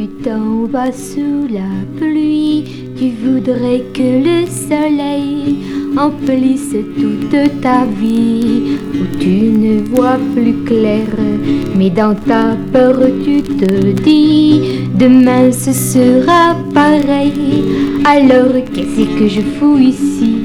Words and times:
tu 0.00 0.06
t'en 0.24 0.66
sous 0.92 1.46
la 1.52 1.68
pluie, 1.98 2.64
tu 2.96 3.10
voudrais 3.22 3.82
que 3.92 4.08
le 4.24 4.46
soleil 4.46 5.58
emplisse 5.94 6.74
toute 6.98 7.60
ta 7.60 7.84
vie, 8.00 8.78
où 8.94 9.18
tu 9.18 9.50
ne 9.58 9.80
vois 9.94 10.18
plus 10.34 10.54
clair, 10.64 11.06
mais 11.76 11.90
dans 11.90 12.14
ta 12.14 12.56
peur 12.72 12.98
tu 13.24 13.42
te 13.42 14.02
dis, 14.02 14.62
demain 14.94 15.52
ce 15.52 15.72
sera 15.72 16.56
pareil. 16.72 17.64
Alors 18.06 18.54
qu'est-ce 18.72 19.18
que 19.18 19.28
je 19.28 19.42
fous 19.58 19.76
ici? 19.76 20.36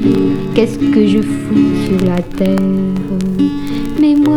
Qu'est-ce 0.54 0.78
que 0.78 1.06
je 1.06 1.22
fous 1.22 1.72
sur 1.86 2.06
la 2.06 2.20
terre? 2.20 2.58
Mais 3.98 4.14
moi, 4.16 4.36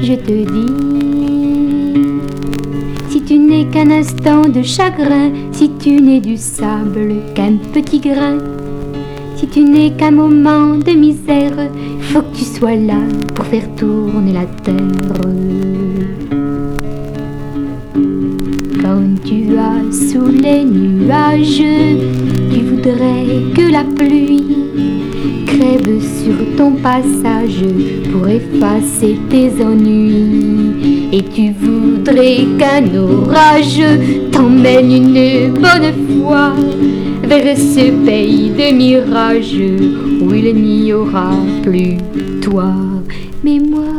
je 0.00 0.14
te 0.14 0.32
dis, 0.52 0.97
si 3.48 3.54
tu 3.54 3.64
n'es 3.64 3.70
qu'un 3.70 3.90
instant 3.90 4.48
de 4.48 4.62
chagrin, 4.62 5.30
si 5.52 5.70
tu 5.78 5.92
n'es 6.02 6.20
du 6.20 6.36
sable 6.36 7.14
qu'un 7.34 7.56
petit 7.72 7.98
grain, 7.98 8.36
si 9.36 9.46
tu 9.46 9.60
n'es 9.60 9.90
qu'un 9.90 10.10
moment 10.10 10.76
de 10.76 10.92
misère, 10.92 11.56
faut 12.00 12.20
que 12.20 12.36
tu 12.36 12.44
sois 12.44 12.76
là 12.76 13.00
pour 13.34 13.46
faire 13.46 13.66
tourner 13.76 14.34
la 14.34 14.44
terre. 14.44 14.76
Quand 18.82 19.14
tu 19.24 19.56
as 19.56 19.92
sous 19.92 20.26
les 20.26 20.64
nuages, 20.64 21.62
tu 22.52 22.60
voudrais 22.60 23.24
que 23.54 23.72
la 23.72 23.84
pluie 23.84 24.44
crève 25.46 26.02
sur 26.02 26.56
ton 26.58 26.72
passage 26.72 27.64
pour 28.12 28.28
effacer 28.28 29.18
tes 29.30 29.64
ennuis. 29.64 31.08
Et 31.12 31.22
tu 31.22 31.52
voudrais 31.52 31.87
qu'un 32.14 32.94
orage 32.96 33.82
t'emmène 34.32 34.90
une 34.90 35.52
bonne 35.52 35.92
fois 36.22 36.54
vers 37.22 37.56
ce 37.56 37.90
pays 38.06 38.48
de 38.50 38.74
mirages 38.74 39.60
où 40.22 40.32
il 40.32 40.54
n'y 40.54 40.92
aura 40.94 41.32
plus 41.62 41.98
toi. 42.40 42.72
Mais 43.44 43.58
moi, 43.58 43.92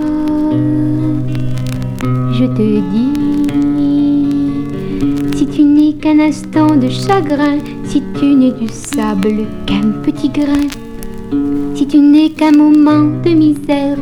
je 2.33 2.45
te 2.45 2.80
dis, 2.93 3.13
si 5.37 5.45
tu 5.45 5.63
n'es 5.63 5.93
qu'un 5.93 6.19
instant 6.19 6.75
de 6.75 6.89
chagrin, 6.89 7.59
si 7.83 8.02
tu 8.19 8.25
n'es 8.25 8.52
du 8.52 8.69
sable 8.69 9.45
qu'un 9.67 9.91
petit 10.03 10.30
grain, 10.30 10.67
si 11.75 11.85
tu 11.85 11.99
n'es 11.99 12.31
qu'un 12.31 12.53
moment 12.53 13.07
de 13.23 13.30
misère, 13.30 13.99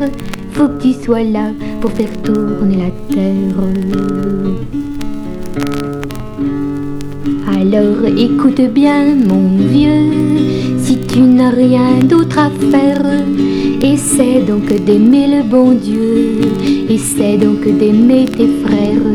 faut 0.58 0.66
que 0.66 0.82
tu 0.82 0.92
sois 0.92 1.22
là 1.22 1.52
pour 1.80 1.92
faire 1.92 2.10
tourner 2.24 2.78
la 2.78 3.14
terre. 3.14 3.62
Alors 7.46 8.04
écoute 8.18 8.60
bien 8.74 9.14
mon 9.14 9.56
vieux, 9.56 10.10
si 10.78 10.98
tu 10.98 11.20
n'as 11.20 11.50
rien 11.50 12.00
d'autre 12.02 12.38
à 12.40 12.50
faire, 12.72 13.06
essaie 13.80 14.40
donc 14.42 14.66
d'aimer 14.84 15.28
le 15.28 15.42
bon 15.48 15.74
Dieu, 15.74 16.40
essaie 16.90 17.36
donc 17.36 17.62
d'aimer 17.78 18.24
tes 18.24 18.50
frères. 18.64 19.12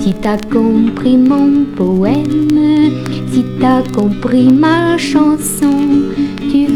Si 0.00 0.14
t'as 0.14 0.38
compris 0.52 1.16
mon 1.16 1.64
poème, 1.76 2.58
si 3.30 3.44
t'as 3.60 3.82
compris 3.94 4.48
ma 4.52 4.98
chanson, 4.98 6.11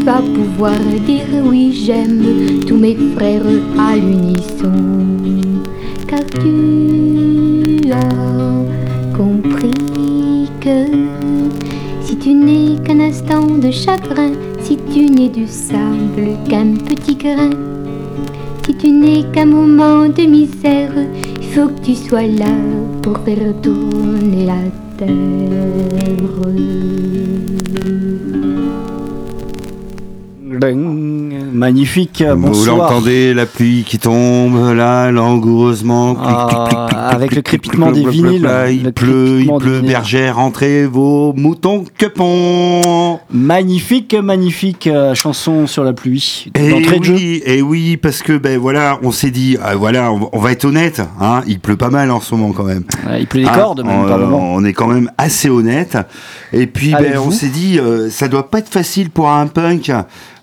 vas 0.07 0.23
pouvoir 0.23 0.79
dire 1.05 1.43
oui 1.45 1.73
j'aime 1.85 2.61
tous 2.65 2.77
mes 2.77 2.97
frères 3.17 3.43
à 3.77 3.97
l'unisson. 3.97 4.73
Car 6.07 6.25
tu 6.41 7.91
as 7.91 9.17
compris 9.17 10.49
que 10.61 10.79
si 12.03 12.17
tu 12.19 12.35
n'es 12.35 12.77
qu'un 12.85 13.01
instant 13.01 13.49
de 13.65 13.73
chagrin, 13.73 14.31
si 14.61 14.79
tu 14.93 15.11
n'es 15.11 15.29
du 15.29 15.49
sable 15.49 16.29
qu'un 16.49 16.75
petit 16.89 17.17
grain, 17.17 17.51
si 18.65 18.77
tu 18.77 18.93
n'es 18.93 19.25
qu'un 19.33 19.47
moment 19.47 20.09
de 20.09 20.23
misère, 20.23 20.95
il 21.43 21.49
faut 21.49 21.67
que 21.67 21.81
tu 21.85 21.97
sois 21.97 22.29
là 22.29 22.55
pour 23.03 23.19
faire 23.25 23.53
tourner 23.61 24.47
la 24.47 24.63
terre. 24.99 25.47
Magnifique, 31.53 32.23
Vous 32.27 32.37
bonsoir. 32.37 32.77
l'entendez, 32.77 33.35
la 33.35 33.47
pluie 33.47 33.85
qui 33.87 33.99
tombe 33.99 34.73
là, 34.75 35.11
langoureusement. 35.11 36.15
clic, 36.15 36.27
Ah, 36.29 36.47
clic, 36.49 36.59
clic, 36.69 36.89
clic, 36.89 36.99
avec 36.99 37.29
clic, 37.31 37.37
le 37.37 37.43
crépitement 37.43 37.93
clic, 37.93 38.05
des 38.05 38.11
vinyles, 38.11 38.43
là, 38.43 38.71
Il 38.71 38.85
le 38.85 38.93
pleut, 38.93 39.41
il 39.41 39.53
pleut, 39.59 39.81
bergère, 39.81 40.37
rentrez 40.37 40.87
vos 40.87 41.33
moutons 41.35 41.85
quepons. 41.99 43.19
Magnifique, 43.31 44.15
magnifique 44.15 44.87
euh, 44.87 45.15
chanson 45.15 45.67
sur 45.67 45.85
la 45.85 45.93
pluie. 45.93 46.51
Et 46.55 46.71
D'entrée 46.71 46.99
de 47.01 47.05
jeu. 47.05 47.15
oui, 47.15 47.43
et 47.45 47.63
oui, 47.63 47.97
parce 47.97 48.23
que 48.23 48.37
ben 48.39 48.59
voilà, 48.59 48.99
on 49.03 49.11
s'est 49.13 49.31
dit, 49.31 49.57
ah, 49.63 49.75
voilà, 49.77 50.13
on, 50.13 50.29
on 50.33 50.39
va 50.39 50.53
être 50.53 50.65
honnête, 50.65 51.03
hein, 51.21 51.43
il 51.47 51.61
pleut 51.61 51.77
pas 51.77 51.91
mal 51.91 52.11
en 52.11 52.21
ce 52.21 52.35
moment 52.35 52.53
quand 52.53 52.65
même. 52.65 52.85
Ouais, 53.07 53.21
il 53.21 53.27
pleut 53.27 53.41
des 53.43 53.47
Hein, 53.47 53.53
cordes, 53.55 53.85
même, 53.85 54.01
on, 54.05 54.09
par 54.09 54.19
moment. 54.19 54.55
on 54.55 54.65
est 54.65 54.73
quand 54.73 54.89
même 54.89 55.11
assez 55.19 55.49
honnête. 55.49 55.97
Et 56.53 56.67
puis, 56.67 56.93
ben, 56.93 57.19
on 57.19 57.25
vous. 57.27 57.33
s'est 57.33 57.49
dit, 57.49 57.79
euh, 57.79 58.09
ça 58.11 58.29
doit 58.29 58.51
pas 58.51 58.59
être 58.59 58.69
facile 58.69 59.11
pour 59.11 59.31
un 59.31 59.47
punk 59.47 59.93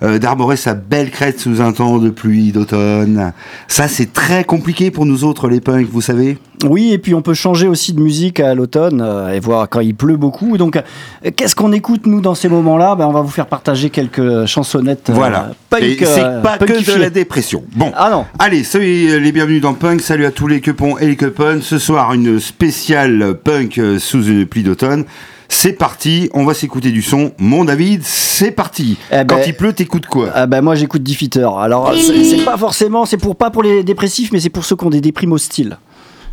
euh, 0.04 0.20
d'arborer 0.20 0.58
sa 0.58 0.74
belle 0.74 1.12
crête 1.12 1.40
sous 1.40 1.62
un 1.62 1.72
temps 1.72 1.98
de 1.98 2.10
pluie 2.10 2.52
d'automne. 2.52 3.32
Ça, 3.68 3.88
c'est 3.88 4.12
très 4.12 4.44
compliqué 4.44 4.92
pour 4.92 5.06
nous 5.06 5.24
autres, 5.24 5.48
les 5.48 5.62
punks, 5.62 5.88
vous 5.90 6.02
savez. 6.02 6.38
Oui, 6.66 6.92
et 6.94 6.98
puis 6.98 7.14
on 7.14 7.22
peut 7.22 7.34
changer 7.34 7.68
aussi 7.68 7.94
de 7.94 8.00
musique 8.02 8.40
à 8.40 8.54
l'automne 8.54 9.02
euh, 9.02 9.30
et 9.34 9.40
voir 9.40 9.68
quand 9.70 9.80
il 9.80 9.96
pleut 9.96 10.18
beaucoup. 10.18 10.58
Donc, 10.58 10.78
euh, 10.78 11.32
qu'est-ce 11.36 11.56
qu'on 11.56 11.72
écoute, 11.72 12.06
nous, 12.06 12.22
dans 12.22 12.36
ces 12.36 12.50
moments-là? 12.50 12.96
Ben, 12.96 13.06
On 13.08 13.12
va 13.12 13.22
vous 13.22 13.30
faire 13.30 13.48
partager 13.48 13.90
quelques 13.90 14.46
chansonnettes 14.46 15.10
Voilà. 15.14 15.52
punk. 15.70 15.82
Et 15.84 15.98
c'est 16.06 16.42
pas 16.42 16.58
que 16.58 16.94
de 16.96 17.00
la 17.00 17.10
dépression. 17.10 17.64
Bon. 17.76 17.92
Ah 17.96 18.10
non 18.12 18.26
Allez, 18.40 18.64
soyez 18.64 19.20
les 19.20 19.32
bienvenus 19.32 19.62
dans 19.62 19.74
Punk. 19.74 20.02
Salut 20.02 20.26
à 20.26 20.32
tous 20.32 20.48
les 20.48 20.62
quepons 20.62 20.98
et 20.98 21.08
les 21.08 21.16
quepons. 21.16 21.62
Ce 21.62 21.78
soir, 21.78 22.14
une 22.14 22.40
spéciale 22.40 23.36
punk 23.44 23.80
sous 24.00 24.24
une 24.26 24.46
pluie 24.46 24.64
d'automne. 24.64 25.06
C'est 25.50 25.74
parti, 25.74 26.30
on 26.34 26.46
va 26.46 26.54
s'écouter 26.54 26.92
du 26.92 27.02
son. 27.02 27.32
Mon 27.38 27.66
David, 27.66 28.02
c'est 28.04 28.52
parti. 28.52 28.98
Eh 29.12 29.18
Quand 29.28 29.36
ben- 29.38 29.44
il 29.46 29.54
pleut, 29.56 29.74
t'écoutes 29.74 30.08
quoi 30.08 30.30
Ah 30.34 30.46
ben 30.48 30.62
moi 30.62 30.76
j'écoute 30.76 31.04
Defeater. 31.04 31.58
Alors 31.58 31.94
c'est 31.96 32.44
pas 32.44 32.58
forcément, 32.58 33.06
c'est 33.06 33.18
pour 33.18 33.36
pas 33.36 33.50
pour 33.50 33.64
les 33.64 33.84
dépressifs, 33.84 34.32
mais 34.32 34.40
c'est 34.40 34.50
pour 34.50 34.66
ceux 34.66 34.76
qui 34.76 34.86
ont 34.86 34.90
des 34.90 35.02
déprimes 35.02 35.32
hostiles. 35.34 35.78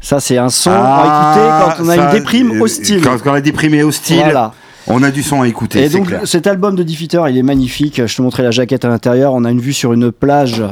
Ça 0.00 0.18
c'est 0.20 0.38
un 0.38 0.48
son 0.48 0.70
à 0.70 1.34
écouter 1.34 1.76
quand 1.76 1.84
on 1.84 1.88
a 1.88 1.92
Ah, 1.92 1.96
ça, 1.96 2.04
une 2.06 2.18
déprime 2.18 2.52
euh, 2.52 2.62
hostile. 2.62 3.00
Quand, 3.02 3.18
quand 3.22 3.32
la 3.34 3.40
déprime 3.42 3.74
est 3.74 3.82
hostile, 3.82 4.16
Voilà. 4.20 4.52
On 4.90 5.02
a 5.02 5.10
du 5.10 5.22
son 5.22 5.42
à 5.42 5.48
écouter. 5.48 5.82
Et 5.84 5.88
donc 5.88 6.08
clair. 6.08 6.20
cet 6.24 6.46
album 6.46 6.76
de 6.76 6.82
Defeater, 6.82 7.28
il 7.28 7.38
est 7.38 7.42
magnifique. 7.42 8.04
Je 8.06 8.16
te 8.16 8.22
montrais 8.22 8.42
la 8.42 8.50
jaquette 8.50 8.84
à 8.84 8.88
l'intérieur. 8.88 9.32
On 9.34 9.44
a 9.44 9.50
une 9.50 9.60
vue 9.60 9.72
sur 9.72 9.92
une 9.92 10.10
plage 10.12 10.62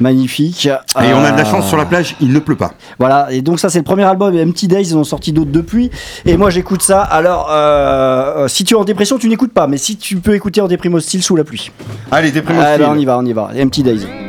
magnifique. 0.00 0.66
Et 0.66 1.12
on 1.14 1.24
a 1.24 1.30
de 1.32 1.36
la 1.36 1.42
Euh, 1.46 1.50
chance 1.50 1.68
sur 1.68 1.76
la 1.76 1.84
plage, 1.86 2.16
il 2.20 2.32
ne 2.32 2.38
pleut 2.38 2.56
pas. 2.56 2.72
Voilà. 2.98 3.28
Et 3.30 3.42
donc 3.42 3.60
ça 3.60 3.68
c'est 3.68 3.78
le 3.78 3.84
premier 3.84 4.04
album. 4.04 4.34
Et 4.36 4.42
Empty 4.42 4.68
Days, 4.68 4.82
ils 4.90 4.96
ont 4.96 5.04
sorti 5.04 5.32
d'autres 5.32 5.52
depuis. 5.52 5.90
Et 6.26 6.36
moi 6.36 6.50
j'écoute 6.50 6.82
ça. 6.82 7.00
Alors 7.02 7.48
euh, 7.50 8.44
euh, 8.44 8.48
si 8.48 8.64
tu 8.64 8.74
es 8.74 8.76
en 8.76 8.84
dépression, 8.84 9.18
tu 9.18 9.28
n'écoutes 9.28 9.52
pas. 9.52 9.66
Mais 9.66 9.78
si 9.78 9.96
tu 9.96 10.16
peux 10.16 10.34
écouter 10.34 10.60
en 10.60 10.68
déprime 10.68 10.94
hostile 10.94 11.22
sous 11.22 11.36
la 11.36 11.44
pluie. 11.44 11.70
Allez, 12.10 12.30
déprime 12.30 12.56
Ah, 12.60 12.72
hostile. 12.72 12.86
ben, 12.86 12.92
on 12.94 12.98
y 12.98 13.04
va, 13.04 13.18
on 13.18 13.24
y 13.24 13.32
va. 13.32 13.50
Empty 13.58 13.82
Days. 13.82 14.27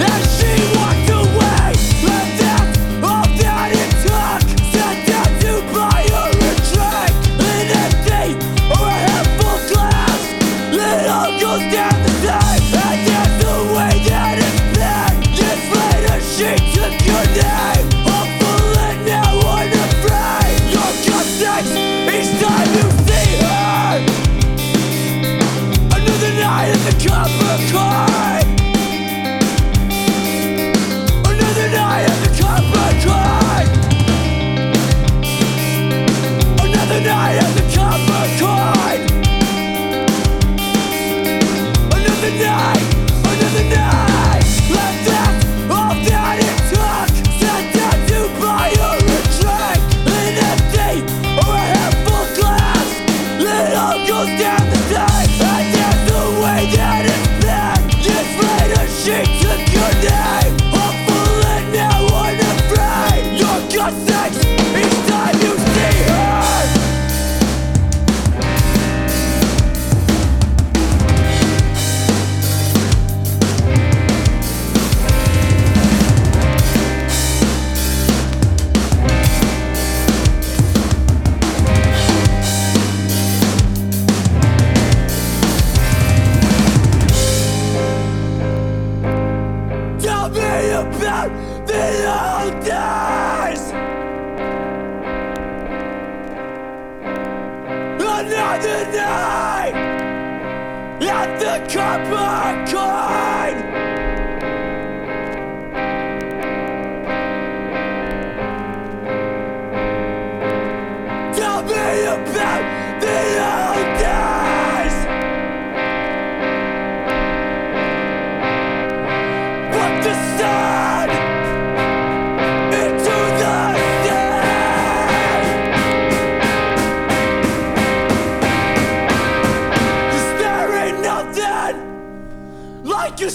And 0.00 0.24
she 0.28 0.63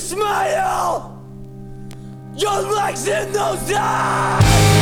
smile. 0.09 1.21
Your 2.35 2.61
legs 2.61 3.07
in 3.07 3.31
those 3.31 3.71
eyes. 3.75 4.78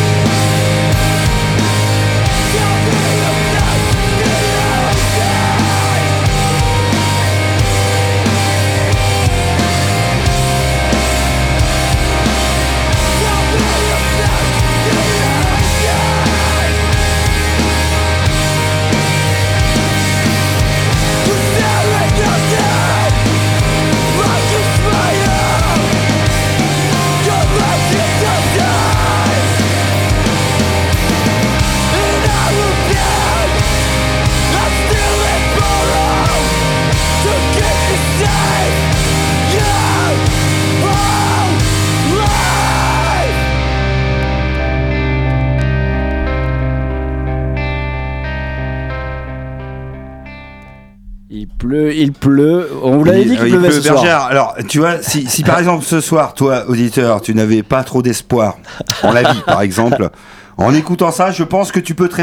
Pleut, 51.58 51.94
il 51.96 52.12
pleut. 52.14 52.70
On 52.84 52.98
vous 52.98 53.04
l'avait 53.04 53.24
dit 53.26 53.32
Il- 53.32 53.38
qu'il 53.38 53.48
il 53.48 53.52
pleuvait 53.54 53.70
pleut, 53.70 53.78
ce 53.78 53.82
soir. 53.82 53.96
Bergère. 53.96 54.22
Alors, 54.30 54.56
tu 54.68 54.80
vois, 54.80 55.02
si, 55.02 55.26
si 55.28 55.44
par 55.44 55.60
exemple 55.60 55.84
ce 55.84 56.02
soir, 56.02 56.34
toi, 56.34 56.64
auditeur, 56.68 57.22
tu 57.22 57.34
n'avais 57.36 57.64
pas 57.64 57.84
trop 57.84 58.02
d'espoir 58.02 58.58
en 59.04 59.12
la 59.12 59.24
vie, 59.32 59.42
par 59.46 59.62
exemple, 59.62 60.10
en 60.58 60.74
écoutant 60.74 61.12
ça, 61.12 61.32
je 61.32 61.44
pense 61.44 61.72
que 61.72 61.80
tu 61.80 61.94
peux 61.96 62.08
te 62.10 62.16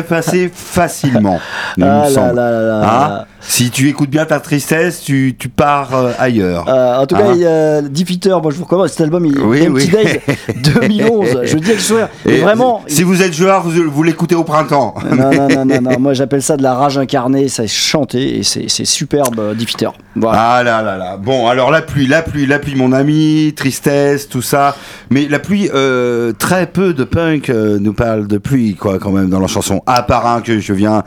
facilement. 0.52 1.40
il 1.76 1.84
me 1.84 1.88
Ah 1.90 2.02
là 2.04 2.10
semble. 2.10 2.34
là 2.36 2.50
là 2.50 2.62
là 2.62 2.78
Hein 2.82 3.08
là. 3.08 3.26
Si 3.46 3.70
tu 3.70 3.88
écoutes 3.88 4.10
bien 4.10 4.24
ta 4.24 4.40
tristesse, 4.40 5.02
tu, 5.02 5.34
tu 5.38 5.48
pars 5.48 5.94
euh, 5.94 6.12
ailleurs. 6.18 6.68
Euh, 6.68 6.96
en 7.02 7.06
tout 7.06 7.16
cas, 7.16 7.32
il 7.34 7.40
y 7.40 7.46
a 7.46 7.82
Diffiter, 7.82 8.30
moi 8.30 8.50
je 8.50 8.56
vous 8.56 8.64
recommande 8.64 8.88
cet 8.88 9.00
album, 9.02 9.26
il 9.26 9.38
Oui, 9.38 9.68
oui. 9.70 9.88
Days 9.88 10.20
2011. 10.74 11.40
Je 11.44 11.58
je 11.58 12.30
Et 12.30 12.40
vraiment. 12.40 12.82
Si 12.86 13.02
vous 13.02 13.22
êtes 13.22 13.32
joueur, 13.32 13.62
vous, 13.62 13.90
vous 13.90 14.02
l'écoutez 14.02 14.34
au 14.34 14.44
printemps. 14.44 14.94
Non, 15.10 15.30
non, 15.30 15.48
non, 15.48 15.64
non, 15.64 15.80
non. 15.80 15.98
Moi 15.98 16.14
j'appelle 16.14 16.42
ça 16.42 16.56
de 16.56 16.62
la 16.62 16.74
rage 16.74 16.98
incarnée, 16.98 17.48
ça 17.48 17.64
est 17.64 17.68
chanté 17.68 18.38
et 18.38 18.42
c'est 18.42 18.84
superbe, 18.84 19.38
euh, 19.38 19.54
Diffiter. 19.54 19.88
Voilà. 20.16 20.40
Ah 20.40 20.62
là 20.62 20.82
là 20.82 20.96
là. 20.96 21.16
Bon, 21.16 21.48
alors 21.48 21.70
la 21.70 21.82
pluie, 21.82 22.06
la 22.06 22.22
pluie, 22.22 22.46
la 22.46 22.58
pluie, 22.58 22.74
mon 22.76 22.92
ami, 22.92 23.52
tristesse, 23.56 24.28
tout 24.28 24.42
ça. 24.42 24.76
Mais 25.10 25.26
la 25.28 25.38
pluie, 25.38 25.70
euh, 25.74 26.32
très 26.32 26.66
peu 26.66 26.94
de 26.94 27.04
punk 27.04 27.50
euh, 27.50 27.78
nous 27.80 27.92
parle 27.92 28.26
de 28.26 28.38
pluie, 28.38 28.74
quoi, 28.74 28.98
quand 28.98 29.10
même, 29.10 29.28
dans 29.28 29.40
leur 29.40 29.48
chanson. 29.48 29.82
À 29.86 30.02
part 30.02 30.26
un 30.26 30.40
que 30.40 30.58
je 30.58 30.72
viens, 30.72 31.02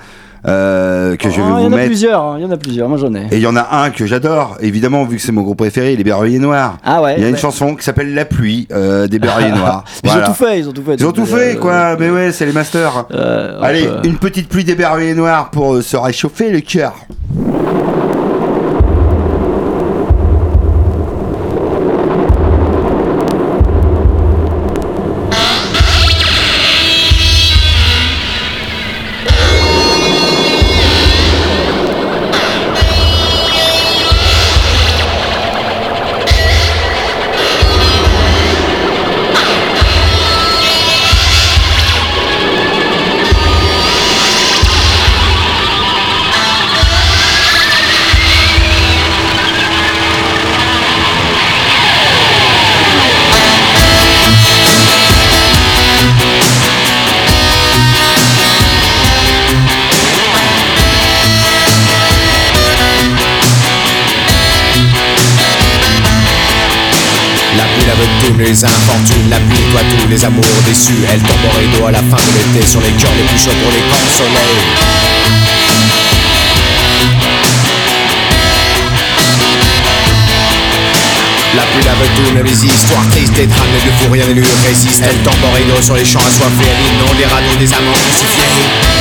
euh, 0.46 1.16
que 1.16 1.30
je 1.30 1.38
vais 1.38 1.42
Ah, 1.42 1.56
il 1.60 1.64
y 1.64 1.64
vous 1.64 1.68
en 1.70 1.74
a 1.74 1.76
mettre. 1.76 1.86
plusieurs, 1.88 2.22
hein, 2.24 2.36
il 2.38 2.44
y 2.44 2.46
en 2.46 2.52
a 2.52 2.58
plusieurs, 2.58 2.90
moi 2.90 2.98
j'en 2.98 3.14
ai. 3.16 3.24
Et 3.32 3.38
il 3.38 3.40
y 3.42 3.48
en 3.48 3.56
a 3.56 3.68
un 3.84 3.90
que 3.90 4.06
j'adore, 4.06 4.58
évidemment, 4.62 5.04
vu 5.06 5.18
que 5.18 5.22
c'est 5.22 5.32
mon 5.32 5.42
groupe 5.42 5.58
préféré, 5.58 5.96
les 5.96 6.04
Berruyers 6.04 6.40
Noirs. 6.40 6.78
Ah 6.84 7.02
ouais. 7.02 7.16
Il 7.18 7.24
y 7.24 7.26
a 7.26 7.30
une 7.30 7.38
chanson 7.38 7.76
qui 7.76 7.84
s'appelle 7.84 8.14
La 8.14 8.26
pluie 8.26 8.68
euh, 8.72 9.08
des 9.08 9.20
Berruyers 9.20 9.52
Noirs. 9.56 9.84
Ils 10.04 10.10
ont 10.12 10.24
tout 10.26 10.34
fait, 10.34 10.60
ils 10.60 10.70
ont 10.70 10.74
tout 10.74 10.84
fait. 10.84 10.96
Ils 10.96 11.06
ont 11.06 11.12
tout 11.12 11.26
fait, 11.26 11.58
quoi. 11.60 11.96
Mais 11.98 12.10
ouais, 12.10 12.32
c'est 12.32 12.46
les 12.46 12.54
masters. 12.54 13.06
Euh, 13.12 13.60
Allez, 13.62 13.88
euh, 13.88 14.02
une 14.04 14.18
petite 14.18 14.50
pluie 14.50 14.64
des 14.64 14.76
Berruyers 14.76 15.14
Noirs 15.16 15.50
pour 15.52 15.76
euh, 15.76 15.82
se 15.82 15.98
réchauffer 15.98 16.50
le 16.52 16.62
cœur. 16.62 16.94
À 71.88 71.92
la 71.92 72.00
fin 72.00 72.18
de 72.18 72.38
l'été 72.38 72.68
sur 72.68 72.82
les 72.82 72.92
cœurs 72.92 73.12
les 73.16 73.24
plus 73.24 73.38
chauds 73.38 73.52
pour 73.64 73.72
les 73.72 73.80
soleils. 74.12 74.60
La 81.56 81.64
pluie 81.64 81.84
lave 81.86 81.96
toutes 82.16 82.44
les 82.44 82.66
histoires 82.66 83.08
tristes, 83.10 83.34
des 83.34 83.48
drames, 83.48 83.68
ne 83.72 83.80
lui 83.80 83.92
faut 84.00 84.12
rien 84.12 84.28
ne 84.28 84.34
lui 84.34 84.44
résiste. 84.68 85.02
Elle 85.04 85.16
rideau 85.56 85.82
sur 85.82 85.96
les 85.96 86.06
champs 86.06 86.20
assoiffés, 86.20 86.68
elle 86.68 86.94
inonde 86.94 87.18
les 87.18 87.26
radeaux 87.26 87.56
des 87.58 87.74
amants 87.74 87.94
crucifiés. 87.94 88.97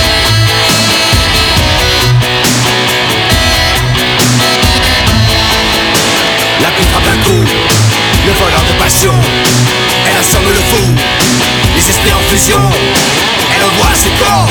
Elle 12.39 13.65
envoie 13.65 13.95
ses 13.95 14.11
corps 14.11 14.51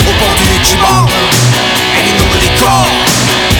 au 0.00 0.12
pont 0.18 0.34
du 0.34 0.58
qui 0.60 0.76
mord. 0.76 1.08
Elle 1.96 2.08
inonde 2.08 2.40
les 2.40 2.50
corps, 2.60 2.90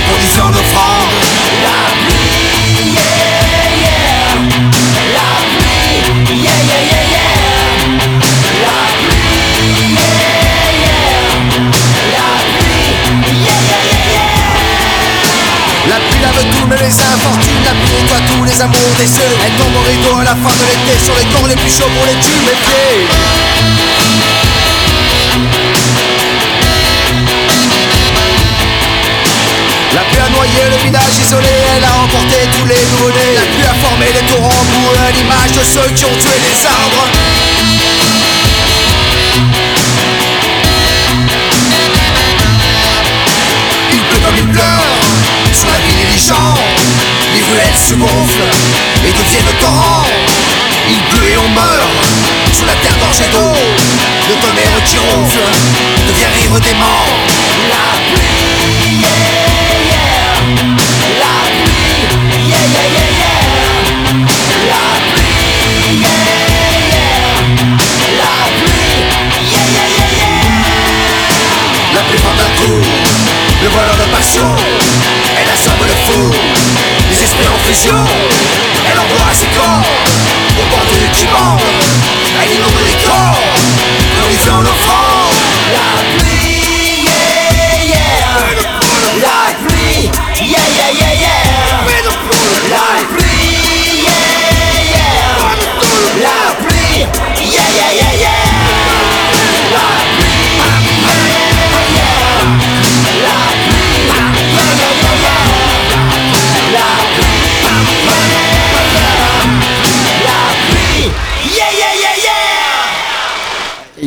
produisant 0.08 0.48
l'offrande. 0.48 1.14
La 1.62 1.94
pluie. 2.02 2.96
La 5.14 5.30
pluie, 5.46 5.94
yeah, 6.42 6.58
yeah, 6.66 6.82
yeah, 6.90 7.06
yeah. 7.12 7.30
La 8.64 8.74
pluie, 8.98 9.94
yeah. 9.94 10.18
La 12.10 12.26
pluie, 12.58 12.98
yeah. 13.38 14.26
La 15.88 15.96
pluie 16.00 16.20
lave 16.20 16.42
tous 16.50 16.66
les 16.68 16.94
infortunes, 17.00 17.70
nettoie 18.02 18.18
tous 18.26 18.44
les 18.44 18.60
amours 18.60 18.94
des 18.98 19.06
cieux. 19.06 19.36
Elle 19.44 19.52
tombe 19.52 19.74
au 19.76 19.88
rideau 19.88 20.18
à 20.20 20.24
la 20.24 20.36
fin 20.36 20.54
de 20.54 20.64
l'été. 20.66 20.98
Sur 21.04 21.14
les 21.16 21.24
corps 21.26 21.46
les 21.48 21.56
plus 21.56 21.70
chauds 21.70 21.90
pour 21.94 22.06
les 22.06 22.14
tuer 22.20 22.40
mes 22.40 22.58
pieds. 22.62 23.06
La 29.94 30.00
pluie 30.00 30.20
a 30.20 30.28
noyé 30.30 30.62
le 30.70 30.76
village 30.84 31.18
isolé, 31.24 31.48
elle 31.76 31.84
a 31.84 32.02
emporté 32.04 32.36
tous 32.56 32.66
les 32.66 32.82
nouveau-nés. 32.90 33.34
La 33.34 33.42
pluie 33.42 33.66
a 33.66 33.74
formé 33.86 34.06
des 34.06 34.26
torrents 34.32 34.64
pour 34.72 34.92
l'image 35.14 35.52
de 35.52 35.62
ceux 35.64 35.90
qui 35.94 36.04
ont 36.04 36.16
tué 36.16 36.36
les 36.40 36.66
arbres. 36.66 37.08
Il 43.92 44.00
pleut 44.00 44.20
comme 44.24 44.38
une 44.38 44.52
pleure 44.52 44.84
sur 45.52 45.68
la 45.68 45.78
ville 45.78 46.08
les 46.10 46.71
ruelles 47.52 47.80
se 47.88 47.94
gonflent 47.94 48.50
et 49.06 49.12
deviennent 49.12 49.56
torrents 49.60 50.04
Il 50.88 51.00
pleut 51.10 51.30
et 51.30 51.38
on 51.38 51.48
meurt 51.50 51.90
sur 52.52 52.66
la 52.66 52.74
terre 52.74 52.96
gorgée 52.98 53.28
d'eau 53.32 53.52
Le 54.28 54.34
tonnerre 54.40 54.82
qui 54.84 54.98
ronfle 54.98 55.44
devient 56.08 56.32
rire 56.36 56.60
dément 56.60 57.04
La 57.68 57.86
pluie, 58.08 59.00
yeah, 59.00 59.18
yeah. 59.90 60.32
La 61.20 61.34
pluie, 61.64 62.02
yeah, 62.48 62.66
yeah, 62.72 62.88
yeah, 63.20 63.40
La 64.70 64.84
pluie, 65.12 66.00
yeah, 66.00 66.22
yeah. 66.92 67.22
La 68.20 68.34
pluie, 68.58 69.00
yeah, 69.52 69.66
yeah, 69.74 69.98
yeah, 70.16 70.34
La 71.94 72.02
pluie 72.02 72.18
prend 72.18 72.36
coup 72.58 72.80
le 73.62 73.68
voleur 73.68 73.96
de 73.96 74.10
passion, 74.10 74.56
elle 75.40 75.48
assomme 75.48 75.86
le 75.86 75.94
fou 75.94 76.91
Esprits 77.42 77.48
en 77.48 77.58
fusion, 77.58 78.04
elle 78.90 78.98
envoie 78.98 79.32
ses 79.32 79.46
corps 79.46 79.82
Au 80.58 80.64
bord 80.70 80.86
du 80.86 81.08
qui 81.10 81.26
bande, 81.26 81.60
elle 82.40 82.52
inonde 82.54 82.82
les 82.86 83.04
corps 83.04 83.40
Glorifiant 84.16 84.60
l'offrande. 84.60 85.34
La 85.72 86.02
pluie, 86.18 87.04
yeah, 87.04 87.84
yeah. 87.88 88.62
La 89.20 89.54
pluie, 89.66 90.10
yeah, 90.40 90.66
yeah 90.76 90.91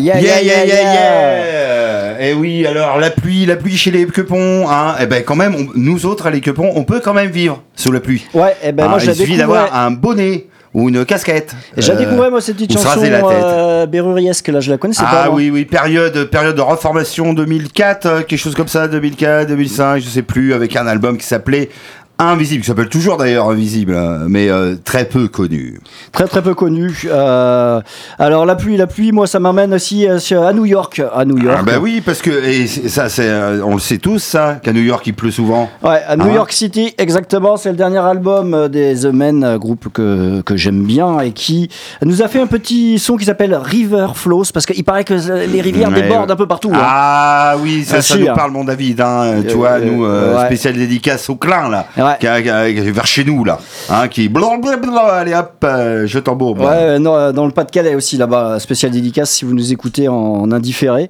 Yeah, 0.05 0.19
Yeah, 0.21 0.41
yeah, 0.41 0.65
yeah. 0.65 2.21
Et 2.27 2.33
oui, 2.33 2.65
alors 2.65 2.97
la 2.99 3.09
pluie, 3.09 3.45
la 3.45 3.55
pluie 3.55 3.75
chez 3.75 3.91
les 3.91 4.05
quepons, 4.05 4.69
hein, 4.69 4.95
et 5.01 5.05
ben 5.05 5.23
quand 5.23 5.35
même, 5.35 5.55
nous 5.75 6.05
autres, 6.05 6.29
les 6.29 6.41
quepons, 6.41 6.71
on 6.75 6.83
peut 6.83 7.01
quand 7.03 7.13
même 7.13 7.29
vivre 7.29 7.61
sous 7.75 7.91
la 7.91 7.99
pluie. 7.99 8.25
Ouais, 8.33 8.55
et 8.63 8.71
ben 8.71 8.85
Hein, 8.85 8.89
moi 8.89 8.99
je 8.99 9.11
il 9.11 9.15
suffit 9.15 9.37
d'avoir 9.37 9.75
un 9.75 9.91
bonnet 9.91 10.45
ou 10.73 10.89
une 10.89 11.05
casquette. 11.05 11.55
J'ai 11.77 11.91
Euh, 11.91 11.95
découvert 11.95 12.29
moi 12.29 12.41
cette 12.41 12.55
petite 12.55 12.73
chanson 12.73 12.99
euh, 13.03 13.85
berruriesque 13.85 14.47
là, 14.49 14.59
je 14.59 14.71
la 14.71 14.77
connaissais 14.77 15.03
pas. 15.03 15.23
Ah 15.25 15.29
oui, 15.31 15.49
oui, 15.49 15.65
période, 15.65 16.25
période 16.25 16.55
de 16.55 16.61
reformation 16.61 17.33
2004, 17.33 18.05
euh, 18.05 18.21
quelque 18.21 18.39
chose 18.39 18.55
comme 18.55 18.67
ça, 18.67 18.87
2004, 18.87 19.47
2005, 19.47 19.99
je 20.03 20.09
sais 20.09 20.21
plus, 20.21 20.53
avec 20.53 20.75
un 20.75 20.85
album 20.87 21.17
qui 21.17 21.25
s'appelait 21.25 21.69
Invisible, 22.17 22.61
qui 22.61 22.67
s'appelle 22.67 22.87
toujours 22.87 23.17
d'ailleurs 23.17 23.49
Invisible, 23.49 23.93
hein, 23.95 24.19
mais 24.29 24.49
euh, 24.49 24.75
très 24.83 25.03
peu 25.03 25.27
connu. 25.27 25.79
Très 26.13 26.25
très 26.27 26.41
peu 26.41 26.53
connu. 26.53 26.93
Euh, 27.05 27.81
alors 28.17 28.45
la 28.45 28.55
pluie, 28.55 28.77
la 28.77 28.87
pluie, 28.87 29.11
moi 29.11 29.27
ça 29.27 29.39
m'amène 29.39 29.73
aussi 29.73 30.07
euh, 30.07 30.17
à 30.47 30.53
New 30.53 30.65
York, 30.65 31.01
à 31.13 31.25
New 31.25 31.37
York. 31.37 31.57
Ah 31.59 31.63
bah 31.63 31.77
oui, 31.81 32.01
parce 32.05 32.21
que 32.21 32.29
et 32.31 32.67
ça, 32.67 33.09
c'est, 33.09 33.29
on 33.65 33.73
le 33.73 33.79
sait 33.81 33.97
tous, 33.97 34.19
ça, 34.23 34.59
qu'à 34.63 34.71
New 34.71 34.81
York 34.81 35.05
il 35.07 35.13
pleut 35.13 35.31
souvent. 35.31 35.69
Ouais, 35.83 36.01
à 36.07 36.15
New 36.15 36.29
Ah. 36.29 36.35
York 36.35 36.51
City, 36.53 36.93
exactement. 36.97 37.57
C'est 37.57 37.71
le 37.71 37.75
dernier 37.75 37.97
album 37.99 38.69
des 38.69 38.95
The 39.01 39.05
Men, 39.13 39.57
groupe 39.57 39.89
que, 39.91 40.39
que 40.41 40.55
j'aime 40.55 40.83
bien 40.83 41.19
et 41.19 41.31
qui 41.31 41.69
nous 42.01 42.21
a 42.21 42.29
fait 42.29 42.39
un 42.39 42.47
petit 42.47 42.97
son 42.97 43.17
qui 43.17 43.25
s'appelle 43.25 43.53
River 43.55 44.07
Flows 44.15 44.45
parce 44.53 44.65
qu'il 44.65 44.83
paraît 44.85 45.03
que 45.03 45.15
les 45.47 45.59
rivières 45.61 45.89
Ouais, 45.89 46.01
débordent 46.01 46.27
ouais. 46.27 46.33
un 46.33 46.37
peu 46.37 46.47
partout. 46.47 46.71
hein. 46.73 46.79
Ah 46.81 47.55
oui, 47.61 47.83
ça, 47.83 48.01
sûr. 48.01 48.19
nous 48.29 48.33
parle, 48.35 48.51
mon 48.51 48.63
David. 48.63 49.01
Hein, 49.01 49.41
tu 49.45 49.53
Euh, 49.53 49.57
vois, 49.57 49.79
nous, 49.79 50.05
spécial 50.45 50.75
dédicace 50.75 51.29
au 51.29 51.35
clin, 51.35 51.69
là, 51.69 51.85
Ouais. 52.05 52.17
qui 52.19 52.27
a- 52.27 52.41
qui 52.41 52.49
a- 52.49 52.71
qui 52.71 52.77
est 52.77 52.91
vers 52.91 53.05
chez 53.07 53.23
nous, 53.23 53.43
là, 53.43 53.59
hein, 53.89 54.07
qui 54.07 54.29
blablabla, 54.29 55.01
allez 55.13 55.33
hop, 55.33 55.53
euh, 55.63 56.05
je 56.07 56.19
t'embourbe. 56.19 56.59
Ouais, 56.61 56.67
euh, 56.69 56.99
non, 56.99 57.15
euh, 57.15 57.31
dans 57.31 57.45
le 57.45 57.51
Pas-de-Calais 57.51 57.95
aussi, 57.95 58.17
là-bas, 58.17 58.59
spécial 58.59 58.91
dédicace 58.91 59.31
si 59.31 59.45
vous 59.45 59.53
nous 59.53 59.71
écoutez 59.73 60.07
en, 60.07 60.13
en 60.15 60.51
indifféré 60.51 61.09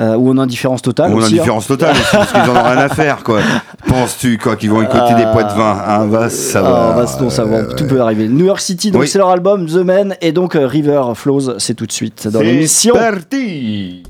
euh, 0.00 0.14
ou 0.16 0.30
en 0.30 0.38
indifférence 0.38 0.82
totale. 0.82 1.10
Ou 1.12 1.14
en 1.14 1.18
aussi, 1.18 1.26
hein. 1.26 1.36
indifférence 1.38 1.66
totale, 1.66 1.92
aussi, 1.92 2.04
parce 2.16 2.32
qu'ils 2.32 2.40
en 2.42 2.56
ont 2.56 2.62
rien 2.62 2.78
à 2.78 2.88
faire, 2.88 3.22
quoi. 3.24 3.40
Penses-tu, 3.88 4.38
quoi, 4.38 4.56
qu'ils 4.56 4.70
vont 4.70 4.82
écouter 4.82 5.14
des 5.16 5.24
poids 5.32 5.44
de 5.44 5.52
vin? 5.54 5.82
Hein, 5.86 6.06
Va 6.06 6.28
savoir. 6.30 6.96
Ah, 6.98 7.04
non, 7.20 7.30
ça 7.30 7.44
va, 7.44 7.64
tout 7.64 7.86
peut 7.86 8.00
arriver. 8.00 8.28
New 8.28 8.46
York 8.46 8.60
City, 8.60 8.90
donc 8.90 9.02
Oui. 9.02 9.08
c'est 9.08 9.18
leur 9.18 9.30
album 9.30 9.66
The 9.66 9.76
Men 9.84 10.16
et 10.20 10.32
donc 10.32 10.52
River 10.54 11.02
Flows, 11.14 11.58
c'est 11.58 11.74
tout 11.74 11.86
de 11.86 11.92
suite 11.92 12.28
dans 12.28 12.38
c'est 12.40 12.44
l'émission. 12.44 12.94
parti 12.94 14.02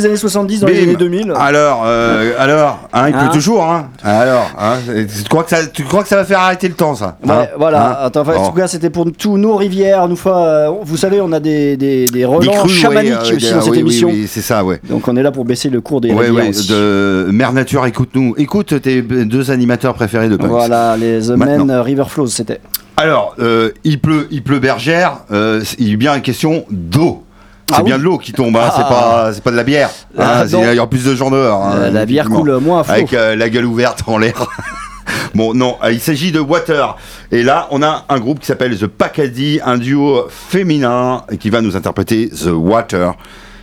des 0.00 0.06
années 0.06 0.16
70 0.16 0.60
dans 0.60 0.66
les 0.66 0.82
années 0.82 0.96
2000. 0.96 1.32
Alors, 1.38 1.82
euh, 1.86 2.32
alors, 2.38 2.88
hein, 2.92 3.08
il 3.08 3.14
Hein 3.14 3.18
pleut 3.24 3.32
toujours, 3.32 3.64
hein. 3.64 3.88
Alors, 4.02 4.50
hein, 4.58 4.74
tu 4.86 5.24
crois 5.28 5.44
que 5.44 5.50
ça, 5.50 5.66
tu 5.66 5.84
crois 5.84 6.02
que 6.02 6.08
ça 6.08 6.16
va 6.16 6.24
faire 6.24 6.40
arrêter 6.40 6.68
le 6.68 6.74
temps, 6.74 6.94
ça 6.94 7.16
Ouais, 7.24 7.30
hein 7.30 7.46
voilà, 7.58 7.90
Hein 7.90 7.96
Attends, 8.06 8.20
enfin, 8.20 8.36
en 8.36 8.48
tout 8.50 8.56
cas, 8.56 8.66
c'était 8.66 8.90
pour 8.90 9.06
tous 9.12 9.36
nos 9.36 9.56
rivières. 9.56 10.08
Nous, 10.08 10.16
fois, 10.16 10.38
euh, 10.38 10.70
vous 10.82 10.96
savez, 10.96 11.20
on 11.20 11.32
a 11.32 11.40
des, 11.40 11.76
des, 11.76 12.06
des 12.06 12.22
crues, 12.24 12.68
chamaniques 12.68 13.12
euh, 13.12 13.36
aussi 13.36 13.52
dans 13.52 13.60
cette 13.60 13.72
oui, 13.72 13.78
émission. 13.80 14.08
Oui, 14.08 14.26
c'est 14.28 14.42
ça, 14.42 14.64
ouais. 14.64 14.80
Donc, 14.88 15.06
on 15.08 15.16
est 15.16 15.22
là 15.22 15.30
pour 15.32 15.44
baisser 15.44 15.70
le 15.70 15.80
cours 15.80 16.00
des 16.00 16.12
rivières 16.12 16.48
aussi. 16.48 16.68
de 16.68 17.28
Mère 17.30 17.52
Nature, 17.52 17.86
écoute-nous. 17.86 18.34
Écoute 18.38 18.80
tes 18.80 19.02
deux 19.02 19.50
animateurs 19.50 19.94
préférés 19.94 20.28
de 20.28 20.36
Punks. 20.36 20.48
Voilà, 20.48 20.96
les 20.96 21.20
The. 21.20 21.30
Men 21.30 21.70
River 21.70 22.04
Flows, 22.08 22.26
c'était. 22.28 22.60
Alors, 22.96 23.34
euh, 23.40 23.70
il 23.84 23.98
pleut, 23.98 24.28
il 24.30 24.42
pleut 24.42 24.58
bergère. 24.58 25.20
euh, 25.32 25.62
il 25.78 25.92
est 25.92 25.96
bien 25.96 26.14
une 26.14 26.22
question 26.22 26.64
d'eau. 26.70 27.24
C'est 27.70 27.76
Ah 27.78 27.82
bien 27.82 27.94
oui. 27.96 28.00
de 28.00 28.04
l'eau 28.04 28.18
qui 28.18 28.32
tombe, 28.32 28.56
hein, 28.56 28.70
c'est 28.74 28.82
Ah. 28.84 28.88
pas, 28.88 29.32
c'est 29.32 29.42
pas 29.42 29.50
de 29.50 29.56
la 29.56 29.64
bière. 29.64 29.90
Ah, 30.18 30.40
hein, 30.42 30.44
il 30.46 30.74
y 30.74 30.78
aura 30.78 30.88
plus 30.90 31.04
de 31.04 31.14
gens 31.14 31.30
dehors. 31.30 31.64
hein, 31.66 31.90
la 31.90 32.06
bière 32.06 32.28
coule 32.28 32.58
moins 32.58 32.80
à 32.80 32.84
flot. 32.84 32.94
Avec 32.94 33.12
euh, 33.14 33.36
la 33.36 33.48
gueule 33.48 33.66
ouverte 33.66 34.02
en 34.06 34.18
l'air. 34.18 34.46
bon, 35.34 35.54
non, 35.54 35.76
euh, 35.84 35.92
il 35.92 36.00
s'agit 36.00 36.32
de 36.32 36.40
Water. 36.40 36.96
Et 37.32 37.42
là, 37.42 37.66
on 37.70 37.82
a 37.82 38.04
un 38.08 38.18
groupe 38.20 38.40
qui 38.40 38.46
s'appelle 38.46 38.76
The 38.78 38.86
Pacadie, 38.86 39.60
un 39.64 39.78
duo 39.78 40.26
féminin 40.28 41.22
qui 41.38 41.50
va 41.50 41.60
nous 41.60 41.76
interpréter 41.76 42.28
The 42.30 42.50
Water. 42.52 43.14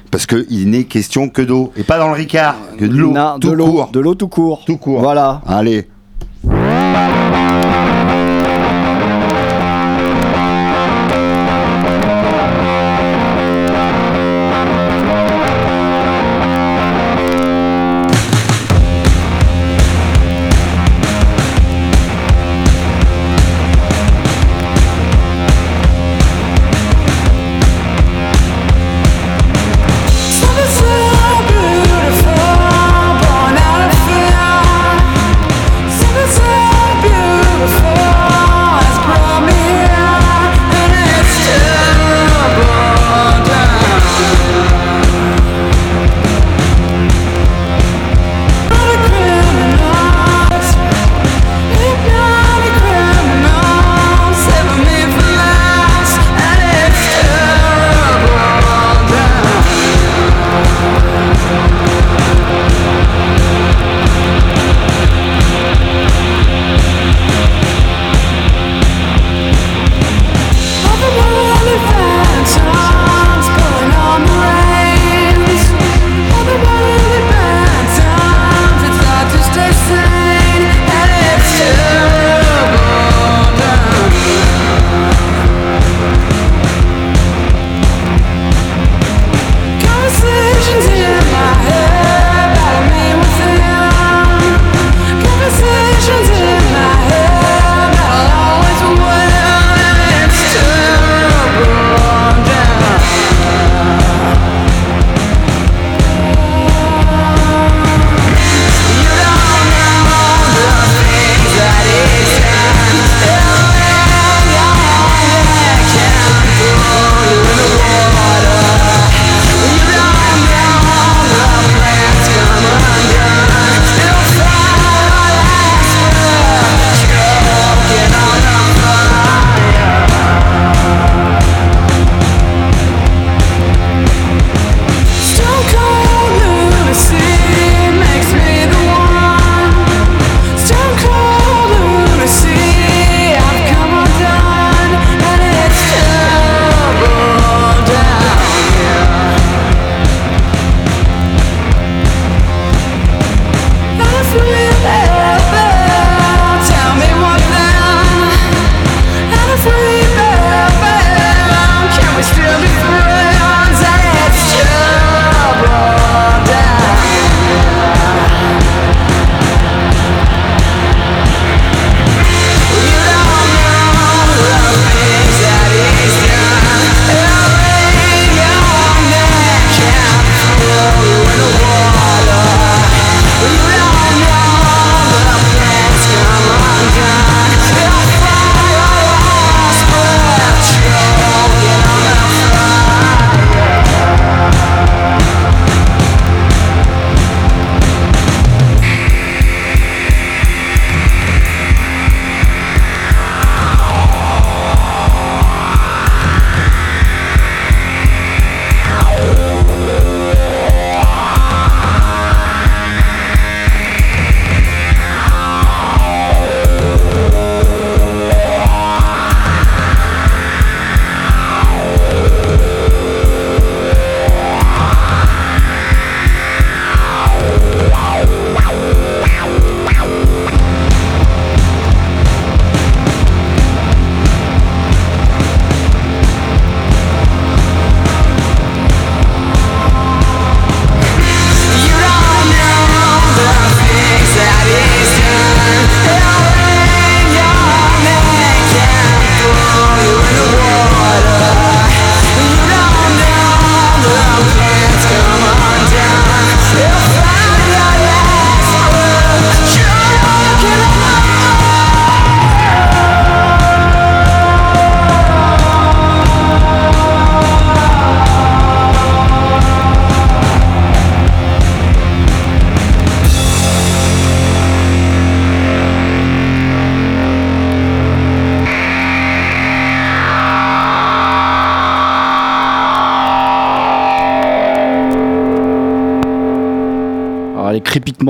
Parce 0.10 0.26
qu'il 0.26 0.70
n'est 0.70 0.86
question 0.86 1.28
que 1.28 1.42
d'eau. 1.42 1.74
Et 1.76 1.84
pas 1.84 1.98
dans 1.98 2.08
le 2.08 2.14
Ricard, 2.14 2.56
que 2.80 2.86
de 2.86 2.96
l'eau. 2.96 3.14
Tout 3.42 3.50
de 3.50 3.54
l'eau, 3.54 3.66
court. 3.68 3.90
de 3.92 4.00
l'eau 4.00 4.16
tout 4.16 4.30
court. 4.30 4.64
Tout 4.66 4.78
court. 4.78 5.02
Voilà. 5.02 5.42
Allez. 5.46 5.86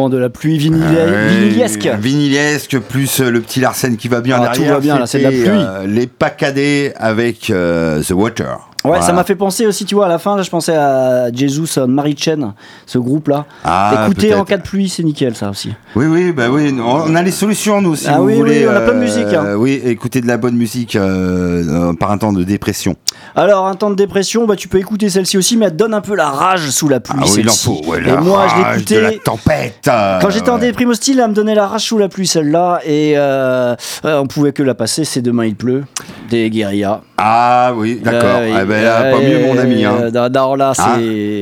De 0.09 0.17
la 0.17 0.29
pluie 0.29 0.57
viniliesque. 0.59 1.89
Viniliesque, 1.99 2.79
plus 2.79 3.19
euh, 3.19 3.29
le 3.31 3.41
petit 3.41 3.59
Larsen 3.59 3.97
qui 3.97 4.07
va 4.07 4.21
bien 4.21 4.37
Ah, 4.39 4.47
tout 4.53 4.59
derrière. 4.61 4.73
va 4.75 4.79
bien, 4.79 4.99
là, 4.99 5.07
c'est 5.07 5.17
de 5.19 5.23
la 5.23 5.31
C'était, 5.31 5.43
pluie. 5.43 5.59
euh, 5.59 5.85
les 5.87 6.07
Pacadés 6.07 6.93
avec 6.95 7.49
euh, 7.49 8.01
The 8.03 8.11
Water. 8.11 8.59
Ouais, 8.87 8.97
Voilà. 8.97 9.05
ça 9.05 9.13
m'a 9.13 9.23
fait 9.23 9.35
penser 9.35 9.65
aussi, 9.65 9.85
tu 9.85 9.95
vois, 9.95 10.05
à 10.05 10.09
la 10.09 10.17
fin, 10.19 10.35
là, 10.35 10.43
je 10.43 10.49
pensais 10.49 10.75
à 10.75 11.31
Jesus 11.33 11.79
Mary 11.87 12.15
Chen, 12.17 12.53
ce 12.85 12.97
groupe-là. 12.97 13.45
Ah, 13.63 14.03
Écoutez 14.05 14.33
en 14.33 14.45
cas 14.45 14.57
de 14.57 14.61
pluie, 14.63 14.89
c'est 14.89 15.03
nickel, 15.03 15.35
ça 15.35 15.49
aussi. 15.49 15.73
Oui, 15.95 16.05
oui, 16.05 16.31
bah 16.31 16.45
oui, 16.49 16.73
on 16.79 17.15
a 17.15 17.21
les 17.21 17.31
solutions, 17.31 17.81
nous, 17.81 17.95
si 17.95 18.07
Ah 18.07 18.17
vous 18.19 18.25
oui, 18.25 18.35
voulez. 18.35 18.65
oui, 18.65 18.71
on 18.71 18.75
a 18.75 18.81
plein 18.81 18.93
de 18.93 18.99
musique, 18.99 19.33
hein. 19.33 19.55
Oui, 19.57 19.81
écouter 19.85 20.21
de 20.21 20.27
la 20.27 20.37
bonne 20.37 20.55
musique 20.55 20.95
euh, 20.95 21.89
euh, 21.89 21.93
par 21.93 22.11
un 22.11 22.17
temps 22.17 22.33
de 22.33 22.43
dépression. 22.43 22.95
Alors, 23.35 23.67
un 23.67 23.75
temps 23.75 23.89
de 23.89 23.95
dépression, 23.95 24.45
bah, 24.47 24.55
tu 24.55 24.67
peux 24.67 24.77
écouter 24.79 25.09
celle-ci 25.09 25.37
aussi, 25.37 25.57
mais 25.57 25.65
elle 25.65 25.71
te 25.73 25.77
donne 25.77 25.93
un 25.93 26.01
peu 26.01 26.15
la 26.15 26.29
rage 26.29 26.69
sous 26.69 26.87
la 26.87 26.99
pluie. 26.99 27.19
Ah 27.21 27.25
oui, 27.27 27.41
il 27.41 27.49
en 27.49 27.53
faut. 27.53 27.81
ouais, 27.87 27.99
Et 27.99 28.01
la 28.01 28.21
moi, 28.21 28.47
je 28.47 28.61
rage 28.61 28.75
l'écoutais. 28.77 28.95
de 28.95 28.99
la 29.01 29.11
tempête. 29.23 29.87
euh, 29.87 30.19
Quand 30.21 30.29
j'étais 30.29 30.49
en 30.49 30.57
déprime 30.57 30.89
hostile, 30.89 31.19
elle 31.21 31.29
me 31.29 31.35
donnait 31.35 31.55
la 31.55 31.67
rage 31.67 31.81
sous 31.81 31.97
la 31.97 32.07
pluie, 32.09 32.27
celle-là, 32.27 32.79
et 32.85 33.13
euh, 33.17 33.75
euh, 34.05 34.19
on 34.19 34.27
pouvait 34.27 34.53
que 34.53 34.63
la 34.63 34.73
passer. 34.75 35.03
C'est 35.03 35.21
Demain 35.21 35.45
il 35.45 35.55
pleut, 35.55 35.83
des 36.29 36.49
guérillas. 36.49 37.01
Ah 37.17 37.73
oui, 37.75 37.99
d'accord. 38.03 38.39
Euh, 38.41 38.65
ben 38.65 38.83
là, 38.83 39.11
pas 39.11 39.19
mieux, 39.21 39.39
mon 39.45 39.57
ami. 39.57 39.83
Hein. 39.85 39.93
euh, 40.03 40.11
non, 40.11 40.29
non, 40.29 40.55
là, 40.55 40.73
Hein. 40.77 40.97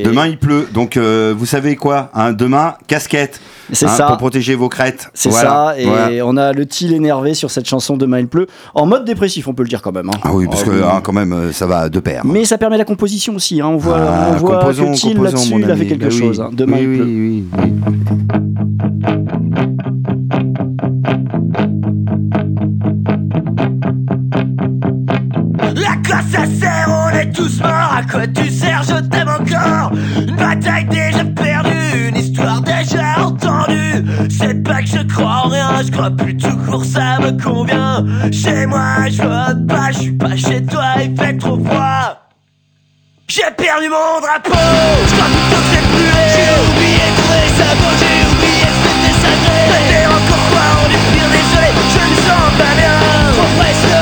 Demain 0.05 0.27
il 0.27 0.37
pleut, 0.37 0.67
donc 0.73 0.95
euh, 0.97 1.33
vous 1.37 1.45
savez 1.45 1.75
quoi 1.75 2.09
hein, 2.13 2.31
Demain, 2.33 2.75
casquette. 2.87 3.39
C'est 3.73 3.87
hein, 3.87 3.89
ça. 3.89 4.05
Pour 4.05 4.17
protéger 4.17 4.53
vos 4.53 4.69
crêtes. 4.69 5.09
C'est 5.15 5.29
Voilà, 5.29 5.49
ça, 5.49 5.73
et 5.79 5.85
voilà. 5.85 6.25
on 6.27 6.37
a 6.37 6.53
le 6.53 6.67
til 6.67 6.93
énervé 6.93 7.33
sur 7.33 7.49
cette 7.49 7.67
chanson 7.67 7.97
Demain 7.97 8.19
il 8.19 8.27
pleut, 8.27 8.45
en 8.75 8.85
mode 8.85 9.05
dépressif, 9.05 9.47
on 9.47 9.53
peut 9.55 9.63
le 9.63 9.69
dire 9.69 9.81
quand 9.81 9.91
même. 9.91 10.07
hein. 10.09 10.19
Ah 10.23 10.29
oui, 10.33 10.45
parce 10.45 10.61
Ah 10.61 10.65
que 10.65 10.69
oui. 10.71 10.81
quand 11.03 11.13
même, 11.13 11.33
euh, 11.33 11.51
ça 11.51 11.65
va 11.65 11.89
de 11.89 11.99
pair. 11.99 12.21
Mais 12.25 12.45
ça 12.45 12.59
permet 12.59 12.77
la 12.77 12.85
composition 12.85 13.35
aussi. 13.35 13.61
On 13.63 13.75
voit, 13.77 13.97
Ah, 13.99 14.27
on 14.29 14.33
voit 14.37 14.57
que 14.57 14.61
composons, 14.61 14.91
là-dessus, 15.23 15.53
il 15.57 15.71
a 15.71 15.75
fait 15.75 15.87
quelque 15.87 16.01
Bah 16.05 16.09
oui. 16.11 16.19
chose. 16.19 16.43
Demain 16.53 16.77
oui, 16.77 16.83
il 16.83 16.89
oui, 16.89 16.97
pleut. 16.97 17.05
oui, 17.05 17.43
oui. 17.51 17.55
La 25.85 25.97
classe 25.97 26.25
ça 26.31 26.45
sert, 26.59 26.87
on 26.89 27.09
est 27.15 27.31
tous 27.31 27.59
morts. 27.59 27.93
À 27.95 28.01
quoi 28.09 28.25
tu 28.25 28.49
sers, 28.49 28.81
je 28.83 29.01
t'aime 29.07 29.29
encore. 29.29 29.91
Une 30.17 30.35
bataille 30.35 30.85
déjà 30.85 31.23
perdue, 31.23 32.09
une 32.09 32.17
histoire 32.17 32.61
déjà 32.61 33.23
entendue. 33.23 34.03
C'est 34.29 34.63
pas 34.63 34.81
que 34.81 34.87
je 34.87 35.03
crois 35.13 35.43
en 35.45 35.49
rien, 35.49 35.69
je 35.85 35.91
crois 35.91 36.09
plus 36.09 36.35
tout 36.37 36.57
court, 36.65 36.83
ça 36.83 37.19
me 37.19 37.39
convient. 37.39 38.03
Chez 38.31 38.65
moi, 38.65 39.09
je 39.09 39.21
vote 39.21 39.67
pas, 39.67 39.91
je 39.91 39.99
suis 39.99 40.11
pas 40.13 40.35
chez 40.35 40.65
toi, 40.65 40.95
il 41.03 41.15
fait 41.15 41.37
trop 41.37 41.59
froid. 41.63 42.17
J'ai 43.27 43.51
perdu 43.55 43.87
mon 43.89 44.21
drapeau, 44.21 44.51
je 44.51 45.15
crois 45.15 45.27
que 45.27 45.57
c'est 45.71 45.85
plus 45.93 46.13
J'ai 46.33 46.49
oublié 46.65 47.05
de 47.09 47.15
trouver 47.21 47.47
sa 47.57 47.69
j'ai 48.01 48.21
oublié 48.31 48.65
de 48.73 48.79
fêter 48.85 49.13
sa 49.21 50.09
encore 50.09 50.45
quoi, 50.51 50.65
on 50.81 50.87
est 50.89 51.03
pire, 51.11 51.29
désolé, 51.35 51.69
je 51.93 52.01
me 52.09 52.15
sens 52.27 52.47
pas 52.57 52.73
bien 52.77 52.97
Trop 53.33 53.94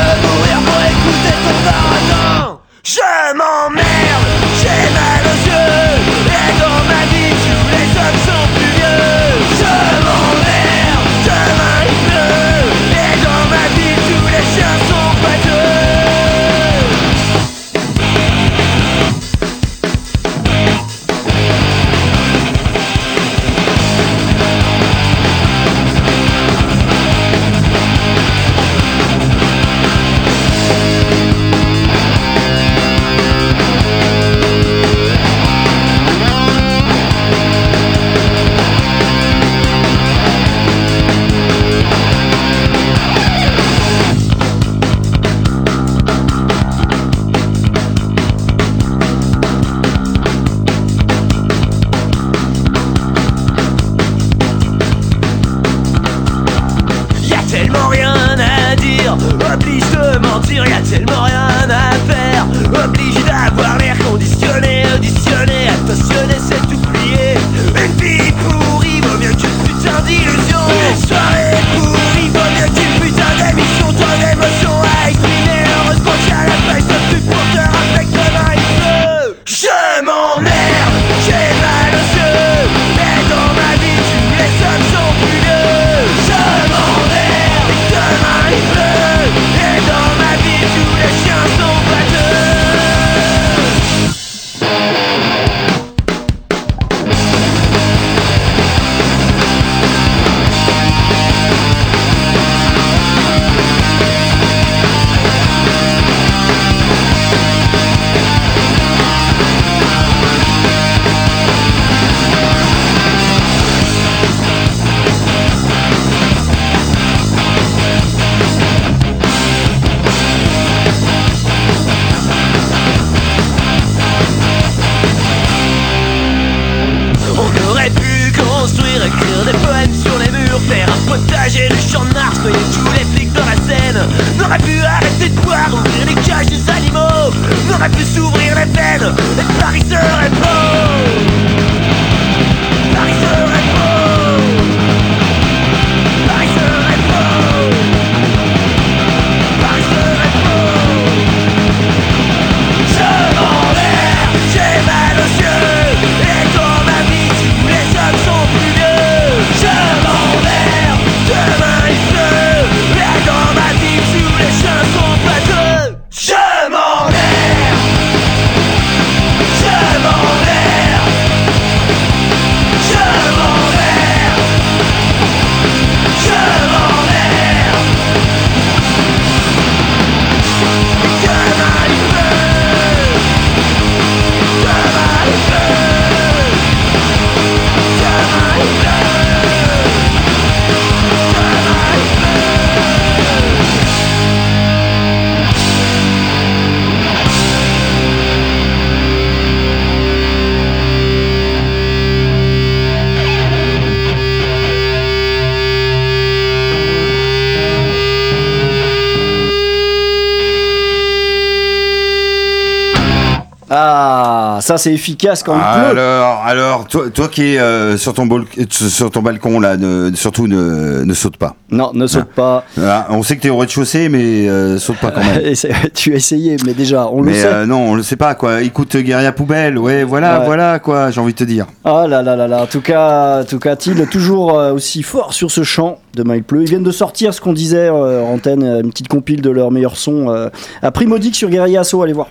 ça 214.63 214.77
c'est 214.77 214.93
efficace 214.93 215.43
quand 215.43 215.55
il 215.55 215.59
pleut. 215.91 215.99
Alors, 215.99 216.41
alors, 216.45 216.87
toi, 216.87 217.09
toi 217.13 217.27
qui 217.27 217.43
es 217.55 217.59
euh, 217.59 217.97
sur 217.97 218.13
ton 218.13 218.25
bol- 218.25 218.45
sur 218.69 219.11
ton 219.11 219.21
balcon 219.21 219.59
là, 219.59 219.75
ne- 219.77 220.11
surtout 220.15 220.47
ne, 220.47 221.03
ne 221.03 221.13
saute 221.13 221.35
pas. 221.37 221.55
Non, 221.69 221.91
ne 221.93 222.07
saute 222.07 222.29
pas. 222.33 222.63
Voilà, 222.77 223.07
on 223.09 223.23
sait 223.23 223.35
que 223.35 223.41
t'es 223.41 223.49
au 223.49 223.57
rez-de-chaussée, 223.57 224.07
mais 224.09 224.47
euh, 224.47 224.77
saute 224.79 224.97
pas 224.97 225.11
quand 225.11 225.19
même. 225.21 225.41
Tu 225.93 226.13
as 226.13 226.15
essayé, 226.15 226.55
mais 226.65 226.73
déjà, 226.73 227.07
on 227.11 227.21
le 227.21 227.33
sait. 227.33 227.45
euh, 227.45 227.65
non, 227.65 227.89
on 227.91 227.95
le 227.95 228.03
sait 228.03 228.15
pas 228.15 228.35
quoi. 228.35 228.61
Écoute, 228.61 228.95
Guérilla 228.95 229.31
Poubelle, 229.33 229.77
ouais, 229.77 230.03
voilà, 230.03 230.39
Ouais. 230.39 230.45
voilà 230.45 230.79
quoi. 230.79 231.11
J'ai 231.11 231.19
envie 231.19 231.33
de 231.33 231.37
te 231.37 231.43
dire. 231.43 231.65
Ah 231.83 232.05
là 232.07 232.21
là 232.23 232.35
là 232.35 232.47
là. 232.47 232.61
En 232.63 232.67
tout 232.67 232.81
cas, 232.81 233.41
en 233.41 233.45
tout 233.45 233.59
cas, 233.59 233.75
Thiel 233.75 234.07
toujours 234.07 234.57
euh, 234.57 234.71
aussi 234.73 235.03
fort 235.03 235.33
sur 235.33 235.51
ce 235.51 235.63
chant 235.63 235.99
de 236.15 236.23
Mike 236.23 236.47
Pleu. 236.47 236.61
Ils 236.61 236.69
viennent 236.69 236.83
de 236.83 236.91
sortir 236.91 237.33
ce 237.33 237.41
qu'on 237.41 237.53
disait 237.53 237.89
euh, 237.89 238.21
en 238.23 238.35
antenne, 238.35 238.63
euh, 238.63 238.81
une 238.81 238.91
petite 238.91 239.07
compile 239.07 239.41
de 239.41 239.49
leurs 239.49 239.71
meilleurs 239.71 239.97
sons 239.97 240.29
euh, 240.29 240.49
à 240.81 240.91
prix 240.91 241.05
modique 241.07 241.35
sur 241.35 241.49
Guerilla. 241.49 241.81
Allez 242.03 242.13
voir. 242.13 242.27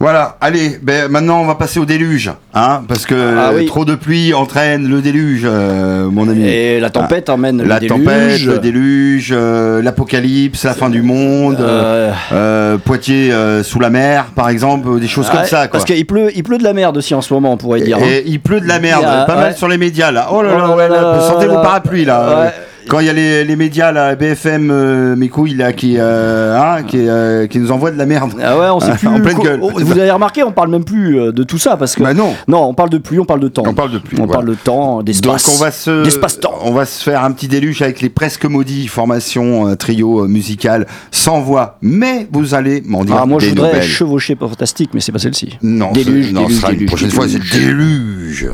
Voilà, 0.00 0.36
allez, 0.40 0.78
ben 0.80 1.08
maintenant 1.10 1.40
on 1.40 1.46
va 1.46 1.56
passer 1.56 1.80
au 1.80 1.84
déluge, 1.84 2.30
hein, 2.54 2.82
parce 2.86 3.04
que 3.04 3.16
Ah 3.36 3.50
oui. 3.52 3.66
trop 3.66 3.84
de 3.84 3.96
pluie 3.96 4.32
entraîne 4.32 4.88
le 4.88 5.00
déluge, 5.02 5.42
euh, 5.44 6.08
mon 6.08 6.28
ami. 6.28 6.46
Et 6.46 6.78
la 6.78 6.88
tempête 6.90 7.28
emmène 7.28 7.60
la 7.66 7.80
le 7.80 7.88
tempête, 7.88 8.06
déluge. 8.28 8.46
le 8.46 8.58
déluge, 8.60 9.30
euh, 9.32 9.82
l'apocalypse, 9.82 10.62
la 10.64 10.74
fin 10.74 10.88
du 10.88 11.02
monde, 11.02 11.56
Euh, 11.60 12.12
euh, 12.32 12.78
Poitiers 12.78 13.32
sous 13.64 13.80
la 13.80 13.90
mer, 13.90 14.26
par 14.36 14.48
exemple, 14.50 15.00
des 15.00 15.08
choses 15.08 15.28
comme 15.30 15.44
ça. 15.46 15.62
Quoi. 15.66 15.80
Parce 15.80 15.84
qu'il 15.84 16.06
pleut, 16.06 16.30
il 16.32 16.44
pleut 16.44 16.58
de 16.58 16.64
la 16.64 16.74
merde 16.74 16.96
aussi 16.96 17.14
en 17.16 17.20
ce 17.20 17.34
moment, 17.34 17.52
on 17.54 17.56
pourrait 17.56 17.80
dire. 17.80 17.96
hein. 17.98 18.06
Et 18.06 18.22
il 18.24 18.38
pleut 18.38 18.60
de 18.60 18.68
la 18.68 18.78
merde, 18.78 19.04
Ah, 19.04 19.24
pas 19.26 19.34
mal 19.34 19.56
sur 19.56 19.66
les 19.66 19.78
médias 19.78 20.12
là. 20.12 20.28
Oh 20.30 20.42
là 20.42 20.50
Oh 20.54 20.58
là, 20.58 20.66
là 20.68 20.76
ouais, 20.76 20.88
là 20.88 21.02
là, 21.02 21.18
là 21.40 21.46
vos 21.48 21.60
parapluies 21.60 22.04
là. 22.04 22.40
Ouais. 22.44 22.52
Quand 22.88 23.00
il 23.00 23.06
y 23.06 23.10
a 23.10 23.12
les, 23.12 23.44
les 23.44 23.56
médias 23.56 23.92
là, 23.92 24.14
BFM, 24.16 24.70
euh, 24.70 25.14
mes 25.16 25.28
couilles 25.28 25.54
là, 25.54 25.72
qui, 25.72 25.96
euh, 25.98 26.56
hein, 26.58 26.82
qui, 26.84 26.96
euh, 26.98 27.46
qui 27.46 27.58
nous 27.58 27.70
envoient 27.70 27.90
de 27.90 27.98
la 27.98 28.06
merde. 28.06 28.32
Ah 28.42 28.58
ouais, 28.58 28.66
on 28.70 28.80
sait 28.80 28.92
plus. 28.98 29.08
En 29.08 29.20
pleine 29.20 29.38
gueule. 29.38 29.60
oh, 29.62 29.70
vous 29.74 29.92
avez 29.92 30.10
remarqué, 30.10 30.42
on 30.42 30.52
parle 30.52 30.70
même 30.70 30.84
plus 30.84 31.14
de 31.32 31.42
tout 31.42 31.58
ça 31.58 31.76
parce 31.76 31.94
que. 31.94 32.02
Bah 32.02 32.14
non. 32.14 32.34
Non, 32.48 32.64
on 32.64 32.74
parle 32.74 32.90
de 32.90 32.98
pluie, 32.98 33.18
on 33.18 33.24
parle 33.26 33.40
de 33.40 33.48
temps. 33.48 33.62
On 33.66 33.74
parle 33.74 33.92
de 33.92 33.98
pluie, 33.98 34.16
On 34.20 34.24
voilà. 34.24 34.32
parle 34.40 34.46
de 34.48 34.54
temps, 34.54 34.96
Donc 34.96 35.04
d'espace. 35.04 35.48
on 35.54 35.62
va 35.62 35.70
se, 35.70 36.02
d'espace-temps. 36.02 36.54
on 36.62 36.72
va 36.72 36.86
se 36.86 37.02
faire 37.02 37.22
un 37.24 37.32
petit 37.32 37.48
déluge 37.48 37.82
avec 37.82 38.00
les 38.00 38.08
presque 38.08 38.46
maudits 38.46 38.88
formations 38.88 39.76
trio 39.76 40.26
musical 40.26 40.86
sans 41.10 41.40
voix, 41.40 41.78
mais 41.82 42.26
vous 42.32 42.54
allez 42.54 42.82
m'en 42.86 43.04
dire 43.04 43.16
Ah, 43.20 43.26
moi 43.26 43.38
je 43.38 43.46
des 43.46 43.50
voudrais 43.50 43.68
nouvelles. 43.74 43.82
chevaucher 43.88 44.34
fantastique, 44.36 44.90
mais 44.94 45.00
c'est 45.00 45.12
pas 45.12 45.18
celle-ci. 45.18 45.58
Non, 45.62 45.92
Déluge, 45.92 46.32
non, 46.32 46.48
sera 46.48 46.68
une 46.70 46.76
déluge, 46.78 46.88
prochaine 46.88 47.10
fois, 47.10 47.26
c'est 47.28 47.58
déluge. 47.58 48.48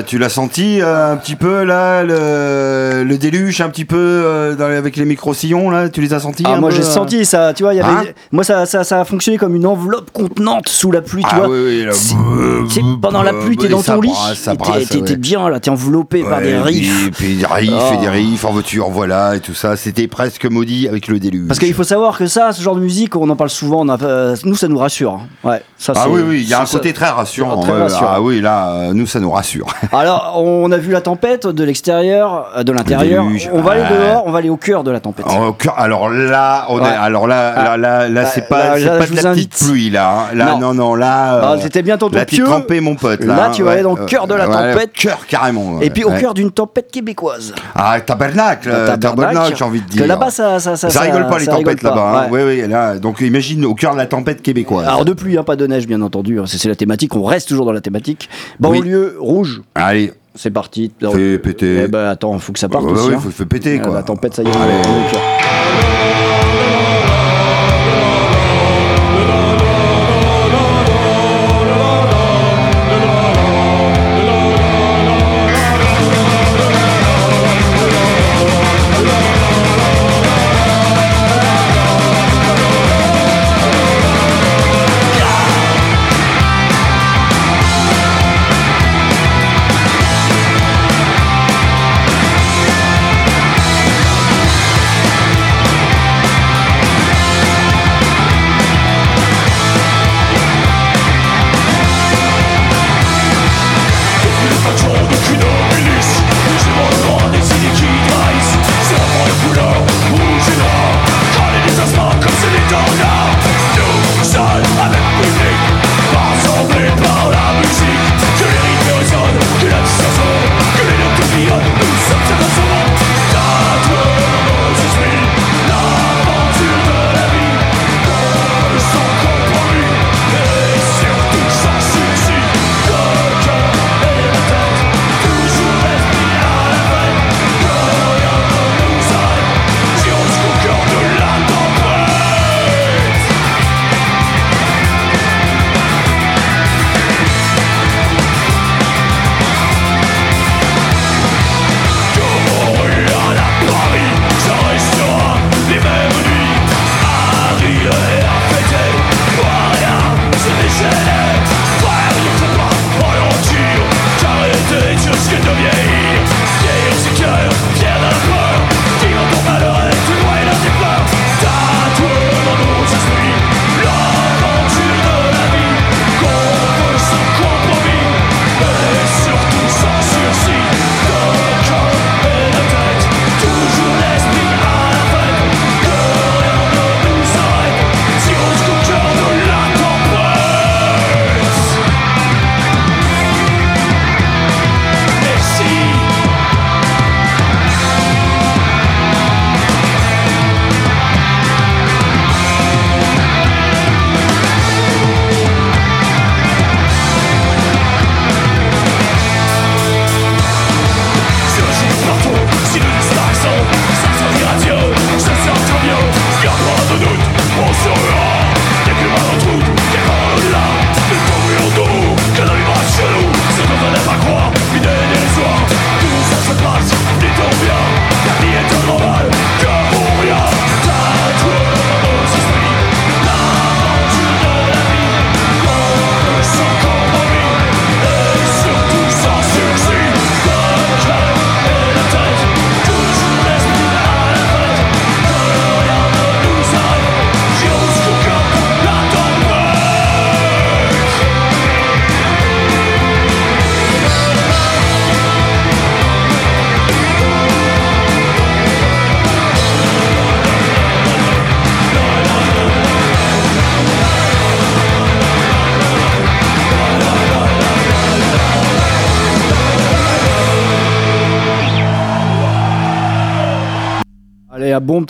L'as, 0.00 0.02
tu 0.04 0.18
l'as 0.18 0.28
senti 0.28 0.80
euh, 0.80 1.12
un 1.12 1.16
petit 1.16 1.36
peu 1.36 1.64
là, 1.64 2.02
le, 2.02 3.04
le 3.04 3.18
déluge 3.18 3.60
un 3.60 3.68
petit 3.68 3.84
peu 3.84 3.96
euh, 3.98 4.54
dans- 4.54 4.64
avec 4.64 4.96
les 4.96 5.04
micro 5.04 5.34
sillons 5.34 5.70
là, 5.70 5.88
tu 5.88 6.00
les 6.00 6.12
as 6.14 6.20
sentis 6.20 6.42
Ah, 6.46 6.54
un 6.54 6.60
moi 6.60 6.70
j'ai 6.70 6.80
euh 6.80 6.82
senti 6.82 7.24
ça, 7.24 7.52
tu 7.54 7.62
vois, 7.62 7.74
y 7.74 7.80
avait, 7.80 7.90
Hein 8.08 8.12
moi 8.32 8.44
ça, 8.44 8.66
ça, 8.66 8.84
ça 8.84 9.00
a 9.00 9.04
fonctionné 9.04 9.38
comme 9.38 9.54
une 9.56 9.66
enveloppe 9.66 10.10
contenante 10.12 10.68
sous 10.68 10.90
la 10.92 11.02
pluie, 11.02 11.22
tu 11.22 11.28
Ah 11.32 11.38
vois. 11.40 11.48
oui, 11.48 11.58
oui, 11.64 11.84
là, 11.84 11.92
C'est- 11.92 12.80
pendant 13.00 13.22
la 13.22 13.32
pluie, 13.32 13.56
t'es 13.56 13.68
dans 13.68 13.82
ton 13.82 14.00
lit, 14.00 14.10
brasse, 14.10 14.88
t'es- 14.88 15.00
t'es 15.02 15.10
ouais. 15.10 15.16
bien 15.16 15.48
là, 15.48 15.60
t'es 15.60 15.70
enveloppé 15.70 16.22
par 16.22 16.40
des 16.40 16.56
riffs. 16.58 17.08
Et 17.08 17.10
puis 17.10 17.36
des 17.36 17.46
riffs 17.46 17.70
Oh. 17.72 17.94
et 17.94 17.96
des 17.98 18.08
riffs 18.08 18.44
en 18.44 18.52
voiture, 18.52 18.88
voilà, 18.90 19.36
et 19.36 19.40
tout 19.40 19.54
ça. 19.54 19.76
C'était 19.76 20.08
presque 20.08 20.44
maudit 20.46 20.88
avec 20.88 21.08
le 21.08 21.18
déluge. 21.18 21.48
Parce 21.48 21.58
qu'il 21.60 21.74
faut 21.74 21.84
savoir 21.84 22.18
que 22.18 22.26
ça, 22.26 22.52
ce 22.52 22.62
genre 22.62 22.74
de 22.76 22.80
musique, 22.80 23.16
on 23.16 23.28
en 23.30 23.36
parle 23.36 23.50
souvent, 23.50 23.80
on 23.80 23.88
a- 23.88 24.34
nous 24.44 24.54
ça 24.56 24.68
nous 24.68 24.78
rassure. 24.78 25.12
hein. 25.44 25.48
Ouais, 25.48 25.62
ça, 25.78 25.92
Ah 25.96 26.02
c'est- 26.04 26.10
oui, 26.10 26.20
oui, 26.26 26.40
il 26.42 26.48
y 26.48 26.54
a 26.54 26.60
un 26.60 26.64
côté 26.66 26.92
très 26.92 27.08
rassurant. 27.08 27.60
Très 27.60 27.72
rassurant. 27.82 28.06
Ah 28.12 28.20
oui, 28.20 28.40
là, 28.40 28.92
nous, 28.92 29.06
ça 29.06 29.18
nous 29.20 29.30
rassure. 29.30 29.66
Alors, 29.92 30.34
on 30.36 30.70
a 30.70 30.76
vu 30.76 30.92
la 30.92 31.00
tempête 31.00 31.48
de 31.48 31.64
l'extérieur, 31.64 32.48
euh, 32.56 32.62
de 32.62 32.70
l'intérieur. 32.70 33.24
On 33.52 33.60
va 33.60 33.72
aller 33.72 33.82
dehors, 33.82 34.22
on 34.24 34.30
va 34.30 34.38
aller 34.38 34.48
au 34.48 34.56
cœur 34.56 34.84
de 34.84 34.90
la 34.92 35.00
tempête. 35.00 35.26
Alors, 35.28 35.56
cœur- 35.56 35.74
alors 35.76 36.08
là, 36.08 36.66
on 36.68 36.78
est, 36.78 36.82
Ouais. 36.82 36.88
alors 36.88 37.26
là, 37.26 37.54
là, 37.56 37.76
là, 37.76 38.08
là, 38.08 38.22
Ah, 38.24 38.30
c'est 38.32 38.46
pas, 38.48 38.78
là, 38.78 38.98
pas 38.98 39.06
de 39.06 39.16
la 39.16 39.30
invite. 39.30 39.50
petite 39.50 39.66
pluie 39.68 39.90
là. 39.90 40.10
hein. 40.30 40.34
Là, 40.36 40.44
Non. 40.52 40.58
non, 40.58 40.74
non, 40.74 40.94
là. 40.94 41.40
Ah, 41.42 41.52
euh, 41.54 41.56
c'était 41.60 41.82
bien 41.82 41.98
ton 41.98 42.08
Là, 42.08 42.24
tu 42.24 42.42
trempé, 42.44 42.80
mon 42.80 42.94
pote. 42.94 43.24
Là, 43.24 43.34
Là, 43.36 43.50
tu 43.52 43.64
vas 43.64 43.72
aller 43.72 43.82
dans 43.82 43.96
le 43.96 44.04
cœur 44.06 44.28
de 44.28 44.34
la 44.34 44.46
tempête. 44.46 44.92
Cœur 44.92 45.26
carrément. 45.26 45.80
Et 45.80 45.90
puis 45.90 46.04
au 46.04 46.10
cœur 46.12 46.34
d'une 46.34 46.52
tempête 46.52 46.90
québécoise. 46.92 47.52
Ah, 47.74 48.00
tabernacle, 48.00 48.70
euh, 48.72 48.96
tabernacle, 48.96 49.54
j'ai 49.56 49.64
envie 49.64 49.80
de 49.80 49.86
dire. 49.88 50.02
Que 50.02 50.08
là-bas, 50.08 50.30
ça, 50.30 50.60
ça, 50.60 50.76
ça, 50.76 50.88
Ça 50.90 51.00
rigole 51.00 51.26
pas 51.26 51.38
les 51.38 51.46
tempêtes 51.46 51.82
là-bas. 51.82 52.22
hein. 52.26 52.28
Oui, 52.30 52.40
oui, 52.46 52.68
là. 52.68 52.96
Donc 52.96 53.20
imagine 53.22 53.64
au 53.64 53.74
cœur 53.74 53.94
de 53.94 53.98
la 53.98 54.06
tempête 54.06 54.40
québécoise. 54.40 54.86
Alors 54.86 55.04
de 55.04 55.12
pluie, 55.14 55.36
hein, 55.36 55.42
pas 55.42 55.56
de 55.56 55.66
neige, 55.66 55.86
bien 55.88 56.00
entendu. 56.00 56.38
C'est 56.46 56.68
la 56.68 56.76
thématique. 56.76 57.16
On 57.16 57.24
reste 57.24 57.48
toujours 57.48 57.66
dans 57.66 57.72
la 57.72 57.80
thématique. 57.80 58.28
Banlieue 58.60 59.16
rouge, 59.18 59.62
Allez, 59.82 60.12
c'est 60.34 60.50
parti. 60.50 60.92
Fais 61.00 61.38
péter. 61.38 61.82
Eh 61.84 61.88
ben 61.88 62.06
attends, 62.08 62.38
faut 62.38 62.52
que 62.52 62.58
ça 62.58 62.68
parte 62.68 62.84
Ouais, 62.84 62.92
aussi. 62.92 63.08
ouais, 63.08 63.14
hein. 63.14 63.20
faut, 63.20 63.30
faut 63.30 63.46
péter 63.46 63.78
Euh, 63.80 63.82
quoi. 63.82 63.94
La 63.94 64.02
tempête, 64.02 64.34
ça 64.34 64.42
y 64.42 64.46
est. 64.46 64.56
Allez. 64.56 64.82
Donc, 64.82 64.86
Allez, 65.14 66.59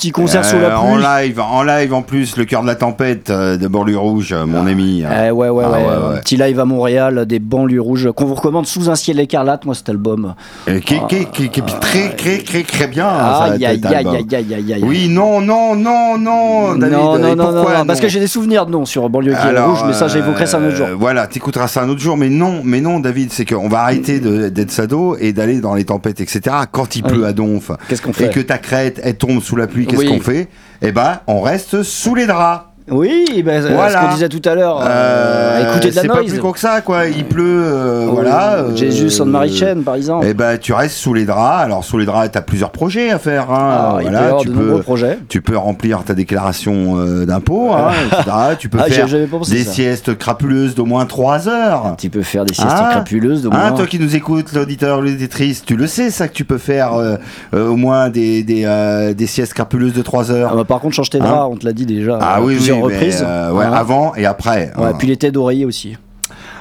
petit 0.01 0.13
concert 0.13 0.45
sous 0.45 0.57
la 0.57 0.71
Euh, 0.71 0.77
En 0.77 0.95
pluie. 0.95 1.05
live, 1.05 1.41
en 1.41 1.63
live 1.63 1.93
en 1.93 2.03
plus, 2.03 2.37
le 2.37 2.45
cœur 2.47 2.63
de 2.63 2.67
la 2.67 2.75
tempête 2.75 3.29
euh, 3.29 3.59
de 3.59 3.69
Banlieue 3.69 3.99
Rouge, 3.99 4.33
euh, 4.33 4.47
mon 4.47 4.67
ami. 4.67 5.05
Eh 5.05 5.31
ouais, 5.31 5.49
ouais, 5.51 5.65
Ah, 5.67 6.11
ouais, 6.13 6.21
petit 6.21 6.37
live 6.39 6.59
à 6.59 6.65
Montréal, 6.65 7.27
des 7.27 7.39
banlieues 7.39 7.81
rouges, 7.83 8.11
qu'on 8.13 8.25
vous 8.25 8.35
recommande 8.35 8.67
sous 8.67 8.89
un 8.89 8.95
ciel 8.95 9.21
écarlate, 9.21 9.67
moi, 9.67 9.75
cet 9.75 9.91
album. 9.91 10.35
Qui, 10.67 10.95
est 10.95 11.81
très, 11.81 12.11
très, 12.17 12.39
très, 12.39 12.63
très 12.63 12.87
bien. 12.87 13.09
Aïe, 13.09 13.67
aïe, 13.67 13.81
aïe, 13.85 14.35
aïe, 14.35 14.73
aïe. 14.73 14.83
Oui, 14.83 15.09
non, 15.11 15.41
non, 15.41 15.75
non, 15.77 16.17
non, 16.17 16.75
David. 16.77 16.97
non, 16.97 17.17
et 17.19 17.21
non, 17.35 17.37
non, 17.37 17.53
non, 17.53 17.87
parce 17.87 18.01
que 18.01 18.09
j'ai 18.09 18.21
des 18.21 18.27
souvenirs 18.27 18.65
de 18.67 18.71
noms 18.71 18.87
sur 18.87 19.09
banlieue 19.11 19.35
rouge, 19.35 19.81
mais 19.87 19.93
ça, 19.93 20.09
j'évoquerai 20.09 20.47
ça 20.47 20.59
un 20.59 20.67
autre 20.67 20.77
jour. 20.77 20.87
Voilà, 20.99 21.27
t'écouteras 21.27 21.69
ça 21.69 21.83
un 21.83 21.89
autre 21.89 22.01
jour, 22.01 22.17
mais 22.17 22.31
non, 22.31 22.63
mais 22.65 22.81
non, 22.81 23.01
David, 23.01 23.33
c'est 23.33 23.45
qu'on 23.45 23.69
va 23.69 23.83
arrêter 23.83 24.19
d'être 24.21 24.71
sado 24.71 25.17
et 25.21 25.33
d'aller 25.33 25.61
dans 25.61 25.75
les 25.75 25.85
tempêtes, 25.85 26.21
etc. 26.21 26.57
Quand 26.73 26.97
il 26.97 27.03
pleut 27.03 27.27
à 27.27 27.33
Donf 27.33 27.71
Qu'est-ce 27.89 28.01
qu'on 28.03 28.11
et 28.11 28.15
fait 28.15 28.31
que 28.31 28.41
ta 28.41 28.59
crête, 28.59 29.01
elle 29.03 29.17
tombe 29.17 29.43
sous 29.43 29.57
la 29.57 29.67
pluie, 29.67 29.87
qu'est-ce 29.91 30.01
Oui. 30.03 30.09
qu'on 30.09 30.21
fait? 30.21 30.49
Eh 30.83 30.93
ben, 30.93 31.21
on 31.27 31.41
reste 31.43 31.83
sous 31.83 32.15
les 32.15 32.27
draps. 32.27 32.67
Oui, 32.91 33.43
ben, 33.45 33.65
euh, 33.65 33.75
Voilà. 33.75 33.91
ce 34.01 34.07
qu'on 34.07 34.13
disait 34.15 34.29
tout 34.29 34.43
à 34.49 34.55
l'heure, 34.55 34.81
euh, 34.83 34.87
Euh, 34.89 35.71
écouter 35.71 35.91
de 35.91 35.97
la 35.97 36.03
c'est 36.03 36.09
pas 36.09 36.15
noise. 36.15 36.27
plus 36.27 36.39
con 36.41 36.53
que 36.53 36.59
ça, 36.59 36.81
quoi. 36.81 37.07
Il 37.07 37.25
pleut, 37.25 37.45
euh, 37.65 38.05
Oui, 38.07 38.11
voilà. 38.15 38.55
euh, 38.57 38.77
Jésus 38.77 39.11
Sainte 39.11 39.29
Marie 39.29 39.55
Chaîne, 39.55 39.83
par 39.83 39.95
exemple. 39.95 40.27
Eh 40.29 40.35
ben, 40.35 40.59
tu 40.59 40.73
restes 40.73 40.97
sous 40.97 41.15
les 41.15 41.25
draps. 41.25 41.65
Alors, 41.65 41.85
sous 41.85 41.99
les 41.99 42.07
draps, 42.07 42.31
t'as 42.33 42.41
plusieurs 42.41 42.71
projets 42.71 43.11
à 43.11 43.19
faire. 43.19 43.51
Hein. 43.51 43.57
Ah, 43.61 43.99
il 44.01 44.05
peut 44.07 44.11
voilà, 44.11 44.33
tu 44.41 44.49
de 44.49 44.53
peux, 44.53 44.65
nombreux 44.65 44.83
projets. 44.83 45.19
tu 45.29 45.41
peux 45.41 45.57
remplir 45.57 46.03
ta 46.05 46.15
déclaration 46.15 46.99
euh, 46.99 47.27
d'impôt, 47.27 47.71
hein, 47.73 47.91
etc. 48.13 48.31
Tu 48.59 48.69
peux 48.69 48.79
Ah, 48.81 48.85
faire 48.85 49.07
des 49.07 49.65
ça. 49.65 49.73
siestes 49.73 50.17
crapuleuses 50.19 50.75
d'au 50.75 50.85
moins 50.87 51.07
3 51.07 51.49
heures. 51.49 51.95
Tu 51.99 52.11
peux 52.11 52.23
faire 52.23 52.45
des 52.45 52.55
siestes 52.55 52.69
Ah. 52.71 52.89
crapuleuses 52.93 53.47
Hein, 53.47 53.57
moins. 53.57 53.73
toi 53.73 53.87
qui 53.87 53.99
nous 53.99 54.17
écoutes, 54.17 54.53
l'auditeur, 54.53 55.01
l'auditrice, 55.01 55.65
tu 55.65 55.77
le 55.77 55.87
sais 55.87 56.11
ça 56.11 56.29
que 56.29 56.33
tu 56.35 56.45
peux 56.45 56.59
faire 56.59 56.95
euh, 56.95 57.17
euh, 57.55 57.69
au 57.69 57.77
moins 57.77 58.09
des, 58.11 58.43
des, 58.43 58.65
euh, 58.65 59.15
des 59.15 59.27
siestes 59.27 59.55
crapuleuses 59.55 59.93
de 59.93 60.03
3 60.03 60.31
heures. 60.31 60.51
Ah, 60.53 60.57
bah, 60.57 60.65
par 60.65 60.81
contre, 60.81 60.95
change 60.97 61.11
tes 61.11 61.19
Hein 61.21 61.25
draps, 61.25 61.49
on 61.53 61.57
te 61.57 61.65
l'a 61.67 61.73
dit 61.73 61.87
déjà 61.87 62.19
Ah 62.21 62.41
oui, 62.43 62.57
oui, 62.59 62.80
mais, 62.89 62.95
reprises. 62.97 63.25
euh, 63.27 63.53
ouais, 63.53 63.65
avant 63.65 64.15
et 64.15 64.27
après. 64.27 64.73
Ouais, 64.77 64.89
Hein. 64.89 64.93
puis 64.99 65.09
les 65.09 65.17
têtes 65.17 65.35
d'oreiller 65.35 65.65
aussi. 65.65 65.97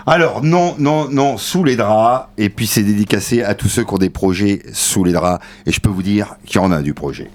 Alors 0.07 0.43
non, 0.43 0.75
non, 0.79 1.07
non, 1.09 1.37
sous 1.37 1.63
les 1.63 1.75
draps. 1.75 2.27
Et 2.37 2.49
puis 2.49 2.65
c'est 2.67 2.83
dédicacé 2.83 3.43
à 3.43 3.53
tous 3.53 3.67
ceux 3.67 3.83
qui 3.83 3.93
ont 3.93 3.97
des 3.97 4.09
projets 4.09 4.61
sous 4.73 5.03
les 5.03 5.11
draps. 5.11 5.43
Et 5.65 5.71
je 5.71 5.79
peux 5.79 5.89
vous 5.89 6.03
dire 6.03 6.35
qu'il 6.45 6.59
y 6.61 6.63
en 6.63 6.71
a 6.71 6.81
du 6.81 6.93
projet. 6.93 7.29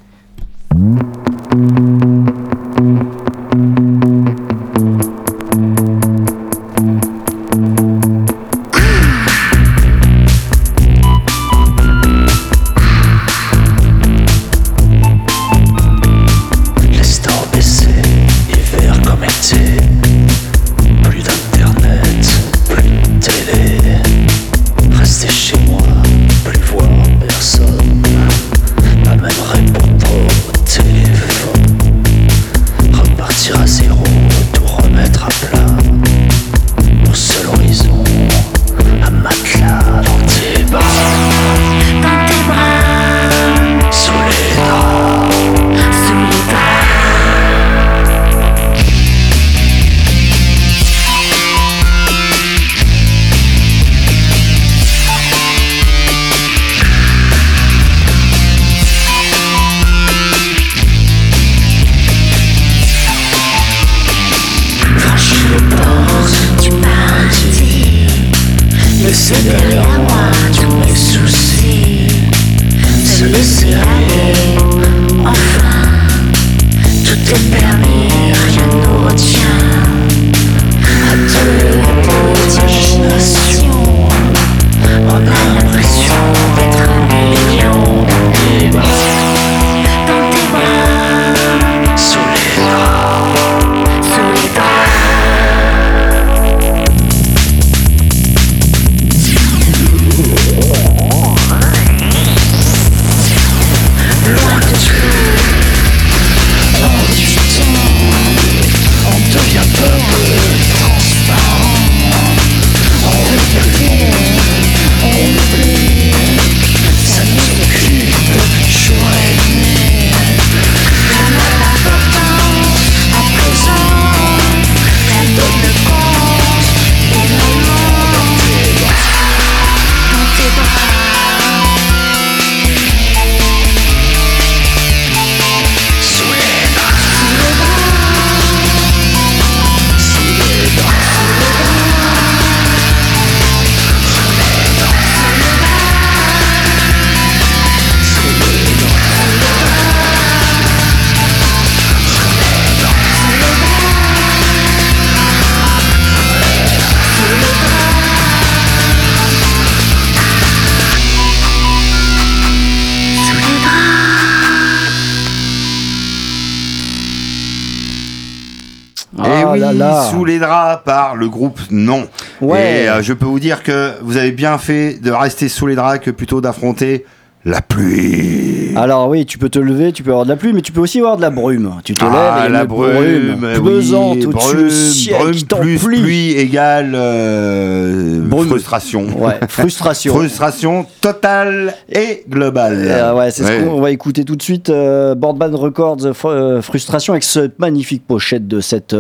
Draps 170.39 170.85
par 170.85 171.17
le 171.17 171.29
groupe 171.29 171.61
Non. 171.71 172.09
Ouais. 172.41 172.83
Et 172.85 172.89
euh, 172.89 173.03
je 173.03 173.13
peux 173.13 173.27
vous 173.27 173.41
dire 173.41 173.63
que 173.63 173.93
vous 174.03 174.17
avez 174.17 174.33
bien 174.33 174.59
fait 174.59 174.95
de 175.01 175.11
rester 175.11 175.49
sous 175.49 175.67
les 175.67 175.75
draps 175.75 176.05
que 176.05 176.11
plutôt 176.11 176.41
d'affronter 176.41 177.05
la 177.45 177.61
pluie. 177.61 178.64
Alors 178.77 179.09
oui, 179.09 179.25
tu 179.27 179.39
peux 179.39 179.49
te 179.49 179.59
lever, 179.59 179.93
tu 179.93 180.03
peux 180.03 180.11
avoir 180.11 180.25
de 180.25 180.31
la 180.31 180.37
pluie, 180.37 180.53
mais 180.53 180.63
tu 180.63 180.73
peux 180.73 180.81
aussi 180.81 180.99
avoir 180.99 181.17
de 181.17 181.23
la 181.23 181.31
brume. 181.31 181.71
Tu 181.85 181.95
te 181.95 182.05
lèves 182.05 182.13
Ah, 182.15 182.37
et 182.37 182.41
il 182.41 182.43
y 182.45 182.47
a 182.47 182.59
la 182.59 182.65
brume, 182.65 183.39
oui, 183.43 183.61
pesante 183.65 184.17
au-dessus 184.25 184.27
brume, 184.55 184.69
du 184.69 184.71
ciel 184.71 185.19
brume 185.19 185.33
qui 185.33 185.45
plus 185.45 185.79
pluie 185.79 186.31
égale 186.33 186.93
euh, 186.95 188.21
frustration. 188.47 189.07
Ouais, 189.19 189.39
frustration. 189.49 190.15
Frustration 190.15 190.87
totale 191.01 191.75
et 191.91 192.25
globale. 192.29 192.85
Euh, 192.89 193.15
ouais, 193.15 193.31
c'est 193.31 193.45
Ouais. 193.45 193.61
ce 193.61 193.65
qu'on 193.67 193.81
va 193.81 193.91
écouter 193.91 194.25
tout 194.25 194.37
de 194.37 194.43
suite. 194.43 194.71
Euh, 194.71 195.15
Boardman 195.15 195.55
Records, 195.55 195.99
euh, 196.25 196.63
Frustration, 196.63 197.13
avec 197.13 197.25
cette 197.25 197.59
magnifique 197.59 198.07
pochette 198.07 198.47
de 198.49 198.61
cette 198.61 198.97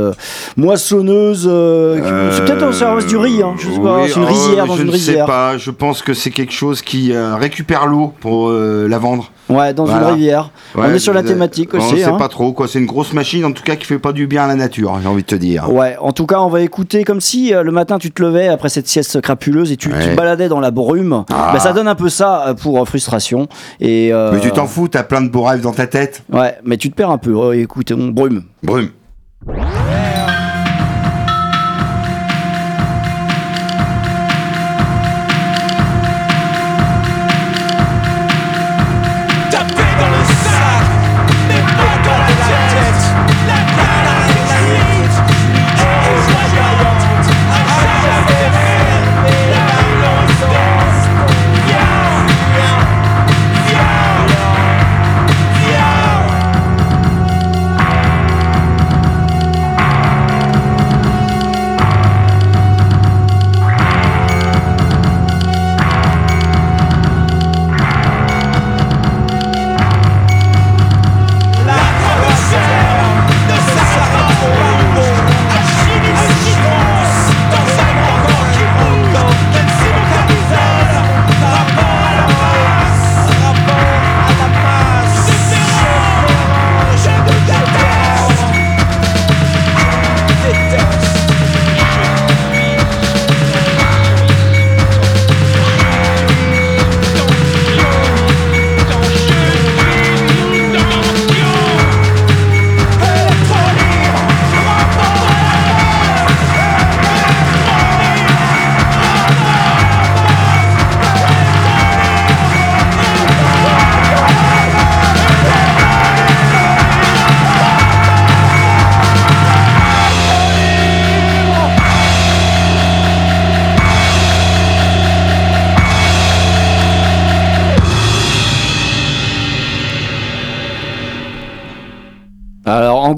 moissonneuse. 0.56 1.42
c'est 1.44 2.44
peut-être 2.44 2.68
au 2.68 2.72
service 2.72 3.06
du 3.06 3.16
riz, 3.16 3.42
hein, 3.42 3.54
je 3.58 3.68
sais 3.70 3.80
pas, 3.80 4.02
Oui, 4.02 4.08
c'est 4.08 4.16
une 4.16 4.24
oh, 4.24 4.26
rizière 4.26 4.66
dans 4.66 4.76
je 4.76 4.80
une 4.82 4.86
ne 4.88 4.92
rizière. 4.92 5.24
sais 5.26 5.30
pas, 5.32 5.58
je 5.58 5.70
pense 5.70 6.02
que 6.02 6.14
c'est 6.14 6.30
quelque 6.30 6.52
chose 6.52 6.82
qui 6.82 7.12
récupère 7.16 7.86
l'eau 7.86 8.12
pour 8.20 8.50
la 8.50 8.98
vendre. 8.98 9.30
Ouais, 9.48 9.74
dans 9.74 9.84
Voilà. 9.84 10.08
une 10.08 10.14
rivière. 10.14 10.50
Ouais, 10.74 10.86
On 10.88 10.94
est 10.94 10.98
sur 10.98 11.12
la 11.12 11.22
thématique 11.22 11.70
On 11.74 11.78
aussi. 11.78 11.98
sait 11.98 12.04
hein. 12.04 12.16
pas 12.16 12.28
trop 12.28 12.52
quoi, 12.52 12.66
c'est 12.66 12.78
une 12.78 12.86
grosse 12.86 13.12
machine 13.12 13.44
en 13.44 13.52
tout 13.52 13.62
cas 13.62 13.76
qui 13.76 13.84
fait 13.84 13.98
pas 13.98 14.12
du 14.12 14.26
bien 14.26 14.44
à 14.44 14.46
la 14.46 14.54
nature, 14.54 14.98
j'ai 15.02 15.08
envie 15.08 15.22
de 15.22 15.26
te 15.26 15.34
dire. 15.34 15.70
Ouais, 15.72 15.96
en 16.00 16.12
tout 16.12 16.24
cas, 16.26 16.40
on 16.40 16.48
va 16.48 16.62
écouter 16.62 17.04
comme 17.04 17.20
si 17.20 17.54
euh, 17.54 17.62
le 17.62 17.70
matin 17.70 17.98
tu 17.98 18.10
te 18.10 18.22
levais 18.22 18.48
après 18.48 18.68
cette 18.70 18.88
sieste 18.88 19.20
crapuleuse 19.20 19.70
et 19.72 19.76
tu, 19.76 19.92
Ouais. 19.92 20.10
te 20.12 20.16
baladais 20.16 20.48
dans 20.48 20.60
la 20.60 20.70
brume. 20.70 21.24
Ah. 21.30 21.50
Bah, 21.52 21.60
ça 21.60 21.72
donne 21.72 21.88
un 21.88 21.94
peu 21.94 22.08
ça 22.08 22.48
euh, 22.48 22.54
pour 22.54 22.80
euh, 22.80 22.84
frustration. 22.86 23.46
Et, 23.80 24.12
Mais 24.32 24.40
tu 24.40 24.50
t'en 24.50 24.66
fous, 24.66 24.88
t'as 24.88 25.02
plein 25.02 25.20
de 25.20 25.28
beaux 25.28 25.42
rêves 25.42 25.60
dans 25.60 25.72
ta 25.72 25.86
tête. 25.86 26.22
Ouais, 26.32 26.56
mais 26.64 26.76
tu 26.78 26.90
te 26.90 26.94
perds 26.96 27.10
un 27.10 27.18
peu. 27.18 27.32
Oh, 27.34 27.52
écoute, 27.52 27.92
on 27.96 28.08
brume. 28.08 28.44
Brume. 28.62 28.88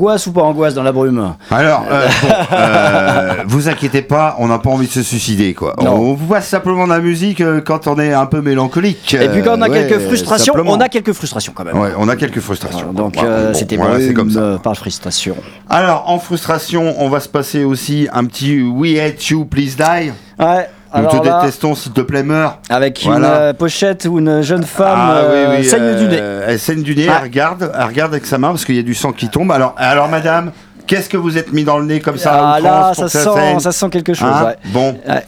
Angoisse 0.07 0.26
ou 0.26 0.32
pas 0.32 0.42
angoisse 0.42 0.74
dans 0.74 0.82
la 0.82 0.92
brume 0.92 1.34
Alors, 1.50 1.84
euh, 1.90 2.07
bon, 2.22 2.28
euh, 2.52 3.34
vous 3.46 3.68
inquiétez 3.68 4.02
pas, 4.02 4.36
on 4.38 4.46
n'a 4.46 4.59
pas 4.59 4.70
envie 4.70 4.86
de 4.86 4.92
se 4.92 5.02
suicider, 5.02 5.52
quoi. 5.54 5.74
On 5.78 6.14
vous 6.14 6.26
passe 6.26 6.48
simplement 6.48 6.84
de 6.84 6.92
la 6.92 7.00
musique 7.00 7.40
euh, 7.40 7.61
quand 7.61 7.86
on 7.88 7.98
est 7.98 8.12
un 8.12 8.26
peu 8.26 8.40
mélancolique. 8.40 9.14
Et 9.14 9.28
puis 9.28 9.42
quand 9.42 9.59
on 9.59 9.62
a 9.62 9.68
ouais, 9.68 9.86
quelques 9.88 10.07
frustrations, 10.07 10.54
simplement. 10.54 10.72
on 10.72 10.80
a 10.80 10.88
quelques 10.88 11.12
frustrations 11.12 11.52
quand 11.54 11.64
même. 11.64 11.78
Ouais, 11.78 11.90
on 11.98 12.09
a 12.09 12.16
quelques 12.16 12.40
frustrations. 12.40 12.92
Donc 12.92 13.16
euh, 13.18 13.48
bon, 13.48 13.54
c'était 13.54 13.76
voilà, 13.76 14.12
comme 14.12 14.30
ça. 14.30 14.59
par 14.62 14.76
frustration. 14.76 15.36
Alors, 15.68 16.09
en 16.09 16.18
frustration, 16.18 16.94
on 16.98 17.09
va 17.09 17.20
se 17.20 17.28
passer 17.28 17.64
aussi 17.64 18.09
un 18.12 18.24
petit 18.24 18.62
We 18.62 18.98
Hate 18.98 19.28
You, 19.28 19.44
Please 19.44 19.76
Die. 19.76 20.12
Ouais. 20.38 20.68
Nous 21.03 21.20
te 21.20 21.26
là, 21.26 21.40
détestons, 21.40 21.74
s'il 21.74 21.92
te 21.92 22.01
plaît, 22.01 22.22
meurs. 22.22 22.59
avec 22.68 23.05
une 23.05 23.11
Voilà. 23.12 23.28
euh, 23.28 23.53
pochette 23.53 24.07
où 24.11 24.18
une 24.18 24.42
jeune 24.42 24.62
femme 24.64 24.99
Ah, 24.99 25.16
euh, 25.18 25.62
saigne 25.62 25.82
euh, 25.82 25.99
du 26.01 26.09
nez. 26.09 26.20
Elle 26.49 26.59
saigne 26.59 26.82
du 26.82 26.94
nez, 26.97 27.07
Ah. 27.11 27.14
elle 27.18 27.22
regarde, 27.24 27.70
elle 27.78 27.84
regarde 27.86 28.12
avec 28.12 28.26
sa 28.26 28.38
main 28.38 28.49
parce 28.49 28.64
qu'il 28.64 28.76
y 28.76 28.80
a 28.80 28.82
du 28.82 28.94
sang 28.94 29.12
qui 29.12 29.28
tombe. 29.28 29.51
Alors, 29.53 29.74
alors 29.78 30.09
madame, 30.09 30.53
qu'est-ce 30.86 31.09
que 31.09 31.16
vous 31.16 31.36
êtes 31.38 31.53
mis 31.53 31.64
dans 31.64 31.78
le 31.78 31.84
nez 31.86 32.01
comme 32.01 32.18
ça 32.18 32.55
ah 32.55 32.61
là, 32.61 32.92
ça 32.94 33.09
sent, 33.09 33.18
saigne 33.34 33.61
ça 33.61 33.72
sent 33.72 33.88
quelque 33.90 34.14
chose. 34.14 34.28
Hein 34.32 34.47
ouais. 34.47 34.57
Bon. 34.72 34.99
Ouais. 35.09 35.24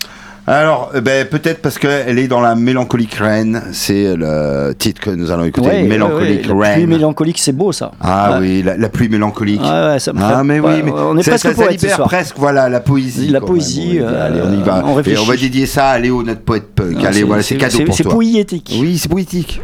Alors, 0.48 0.90
euh, 0.94 1.00
ben, 1.02 1.26
peut-être 1.26 1.60
parce 1.60 1.78
qu'elle 1.78 2.18
est 2.18 2.26
dans 2.28 2.40
la 2.40 2.54
mélancolique 2.54 3.14
reine. 3.14 3.62
C'est 3.72 4.16
le 4.16 4.72
titre 4.76 5.00
que 5.02 5.10
nous 5.10 5.30
allons 5.30 5.44
écouter. 5.44 5.68
Ouais, 5.68 5.82
mélancolique 5.82 6.46
ouais, 6.46 6.52
ouais. 6.52 6.68
La 6.68 6.74
pluie 6.76 6.86
mélancolique, 6.86 7.38
c'est 7.38 7.52
beau 7.52 7.70
ça. 7.72 7.90
Ah 8.00 8.38
oui, 8.40 8.62
la, 8.62 8.76
la 8.76 8.88
pluie 8.88 9.08
mélancolique. 9.08 9.60
Ouais, 9.60 9.98
ça 9.98 10.12
me 10.12 10.18
Ah 10.22 10.38
fait- 10.38 10.44
mais 10.44 10.60
ouais, 10.60 10.74
oui, 10.76 10.82
mais 10.84 10.92
on 10.92 11.16
est 11.18 11.22
ça- 11.22 11.32
presque 11.32 11.48
ça, 11.48 11.54
ça 11.54 11.62
poète 11.64 11.78
ce 11.80 11.84
libère 11.84 11.96
soir. 11.96 12.08
presque 12.08 12.36
voilà 12.38 12.68
la 12.68 12.80
poésie. 12.80 13.28
La 13.28 13.40
poésie, 13.40 13.98
euh, 14.00 14.26
allez, 14.26 14.40
on 14.42 14.52
y 14.58 14.62
va. 14.62 14.82
on 14.86 15.00
Et 15.02 15.18
on 15.18 15.24
va 15.24 15.36
dédier 15.36 15.66
ça 15.66 15.88
à 15.90 15.98
Léo, 15.98 16.22
notre 16.22 16.40
poète 16.42 16.74
punk. 16.74 16.96
Ah, 17.04 17.08
allez, 17.08 17.22
voilà, 17.24 17.42
c'est 17.42 17.56
cadeau 17.56 17.80
pour 17.84 17.94
C'est 17.94 18.02
toi. 18.04 18.12
poétique. 18.12 18.74
Oui, 18.80 18.96
c'est 18.96 19.08
poétique. 19.10 19.60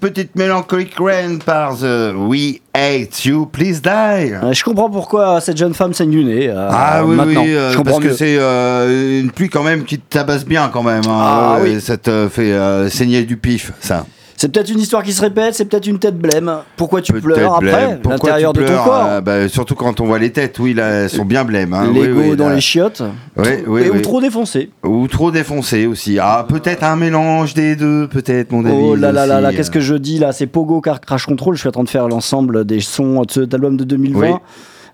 Petite 0.00 0.34
mélancolique 0.36 0.94
rain 0.98 1.38
par 1.44 1.76
The 1.76 2.12
We 2.16 2.60
Hate 2.74 3.24
You, 3.24 3.46
Please 3.46 3.80
Die. 3.82 3.88
Euh, 4.32 4.52
Je 4.52 4.62
comprends 4.64 4.88
pourquoi 4.90 5.40
cette 5.40 5.56
jeune 5.56 5.74
femme 5.74 5.92
saigne 5.94 6.10
du 6.10 6.24
nez. 6.24 6.48
euh, 6.48 6.68
Ah 6.70 7.02
oui, 7.04 7.16
maintenant. 7.16 7.42
oui, 7.42 7.54
euh, 7.54 7.72
je 7.72 7.76
comprends 7.76 7.94
parce 8.00 8.04
que 8.06 8.14
c'est 8.14 8.36
euh, 8.38 9.20
une 9.20 9.30
pluie 9.30 9.48
quand 9.48 9.62
même 9.62 9.84
qui 9.84 9.98
te 9.98 10.08
tabasse 10.16 10.44
bien 10.44 10.68
quand 10.72 10.82
même. 10.82 11.02
hein. 11.08 11.18
Ah 11.20 11.58
oui. 11.62 11.80
Ça 11.80 11.96
te 11.96 12.28
fait 12.30 12.54
saigner 12.90 13.22
du 13.24 13.36
pif, 13.36 13.72
ça. 13.80 14.04
C'est 14.40 14.52
peut-être 14.52 14.70
une 14.70 14.78
histoire 14.78 15.02
qui 15.02 15.12
se 15.12 15.20
répète, 15.20 15.54
c'est 15.56 15.64
peut-être 15.64 15.88
une 15.88 15.98
tête 15.98 16.16
blême. 16.16 16.48
Pourquoi 16.76 17.02
tu 17.02 17.12
pleures 17.12 17.56
après 17.56 17.98
L'intérieur 18.08 18.52
de 18.52 18.62
ton 18.62 18.72
corps. 18.84 19.06
euh, 19.08 19.20
bah, 19.20 19.48
Surtout 19.48 19.74
quand 19.74 20.00
on 20.00 20.06
voit 20.06 20.20
les 20.20 20.30
têtes, 20.30 20.60
oui, 20.60 20.74
là, 20.74 20.86
elles 20.90 21.10
sont 21.10 21.24
bien 21.24 21.44
blêmes. 21.44 21.74
hein. 21.74 21.90
L'ego 21.92 22.20
oui, 22.20 22.36
dans 22.36 22.48
là. 22.48 22.54
les 22.54 22.60
chiottes. 22.60 23.02
Oui, 23.36 23.48
oui, 23.66 23.82
et 23.82 23.90
ou 23.90 24.00
trop 24.00 24.20
défoncé. 24.20 24.70
Ou 24.84 25.08
trop 25.08 25.32
défoncé 25.32 25.86
aussi. 25.86 26.20
Ah, 26.20 26.46
peut-être 26.48 26.84
un 26.84 26.94
mélange 26.94 27.54
des 27.54 27.74
deux, 27.74 28.06
peut-être, 28.06 28.52
mon 28.52 28.62
David. 28.62 28.78
Oh 28.80 28.94
là 28.94 29.10
là 29.10 29.26
là 29.26 29.40
là, 29.40 29.52
qu'est-ce 29.52 29.72
que 29.72 29.80
je 29.80 29.96
dis 29.96 30.20
là 30.20 30.30
C'est 30.30 30.46
Pogo 30.46 30.80
Car 30.80 31.00
Crash 31.00 31.26
Control. 31.26 31.56
Je 31.56 31.60
suis 31.60 31.68
en 31.68 31.72
train 31.72 31.82
de 31.82 31.88
faire 31.88 32.06
l'ensemble 32.06 32.64
des 32.64 32.78
sons 32.80 33.22
de 33.22 33.30
cet 33.32 33.52
album 33.54 33.76
de 33.76 33.82
2020. 33.82 34.38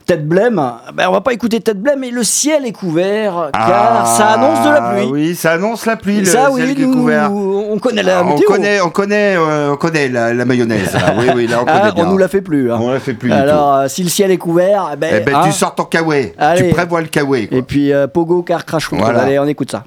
Tête 0.06 0.28
blême, 0.28 0.60
ben 0.92 1.06
on 1.08 1.12
va 1.12 1.22
pas 1.22 1.32
écouter 1.32 1.60
Tête 1.60 1.80
blême, 1.80 2.00
mais 2.00 2.10
le 2.10 2.22
ciel 2.24 2.66
est 2.66 2.72
couvert 2.72 3.48
car 3.54 4.06
ça 4.06 4.32
annonce 4.32 4.60
de 4.62 4.68
la 4.68 4.82
Ah, 4.84 4.92
pluie. 4.94 5.06
Oui, 5.10 5.34
ça 5.34 5.52
annonce 5.52 5.86
la 5.86 5.96
pluie, 5.96 6.18
le 6.18 6.26
ça, 6.26 6.50
ciel 6.50 6.68
oui, 6.68 6.74
qui 6.74 6.82
est 6.82 6.86
nous, 6.86 6.92
couvert. 6.92 7.32
on 7.32 7.78
connaît 7.78 8.02
la 8.02 8.18
Ah, 8.18 8.22
on 8.22 8.34
météo. 8.34 8.46
connaît, 8.46 8.80
on 8.82 8.90
connaît, 8.90 9.36
euh, 9.38 9.72
on 9.72 9.76
connaît 9.76 10.08
la, 10.10 10.34
la 10.34 10.44
mayonnaise. 10.44 10.92
là. 10.92 11.14
Oui, 11.18 11.26
oui, 11.34 11.46
là 11.46 11.62
on 11.62 11.66
Ah, 11.66 11.90
on 11.96 12.04
nous 12.04 12.18
la 12.18 12.28
fait 12.28 12.42
plus. 12.42 12.70
hein. 12.70 12.78
On 12.82 12.90
la 12.92 13.00
fait 13.00 13.14
plus 13.14 13.30
du 13.30 13.34
Alors, 13.34 13.74
euh, 13.76 13.88
si 13.88 14.02
le 14.02 14.10
ciel 14.10 14.30
est 14.30 14.36
couvert, 14.36 14.90
eh 14.92 14.96
ben, 14.96 15.08
tout. 15.10 15.16
Eh 15.22 15.24
ben, 15.32 15.36
hein, 15.36 15.42
tu 15.46 15.52
sors 15.52 15.74
ton 15.74 15.84
kawaii. 15.84 16.34
Tu 16.58 16.64
prévois 16.68 17.00
le 17.00 17.06
kawaii. 17.06 17.48
Et 17.50 17.62
puis 17.62 17.90
euh, 17.90 18.06
Pogo 18.06 18.42
Car 18.42 18.66
Crash 18.66 18.88
Control. 18.88 19.06
Voilà. 19.10 19.22
Allez, 19.22 19.38
on 19.38 19.46
écoute 19.46 19.70
ça. 19.70 19.84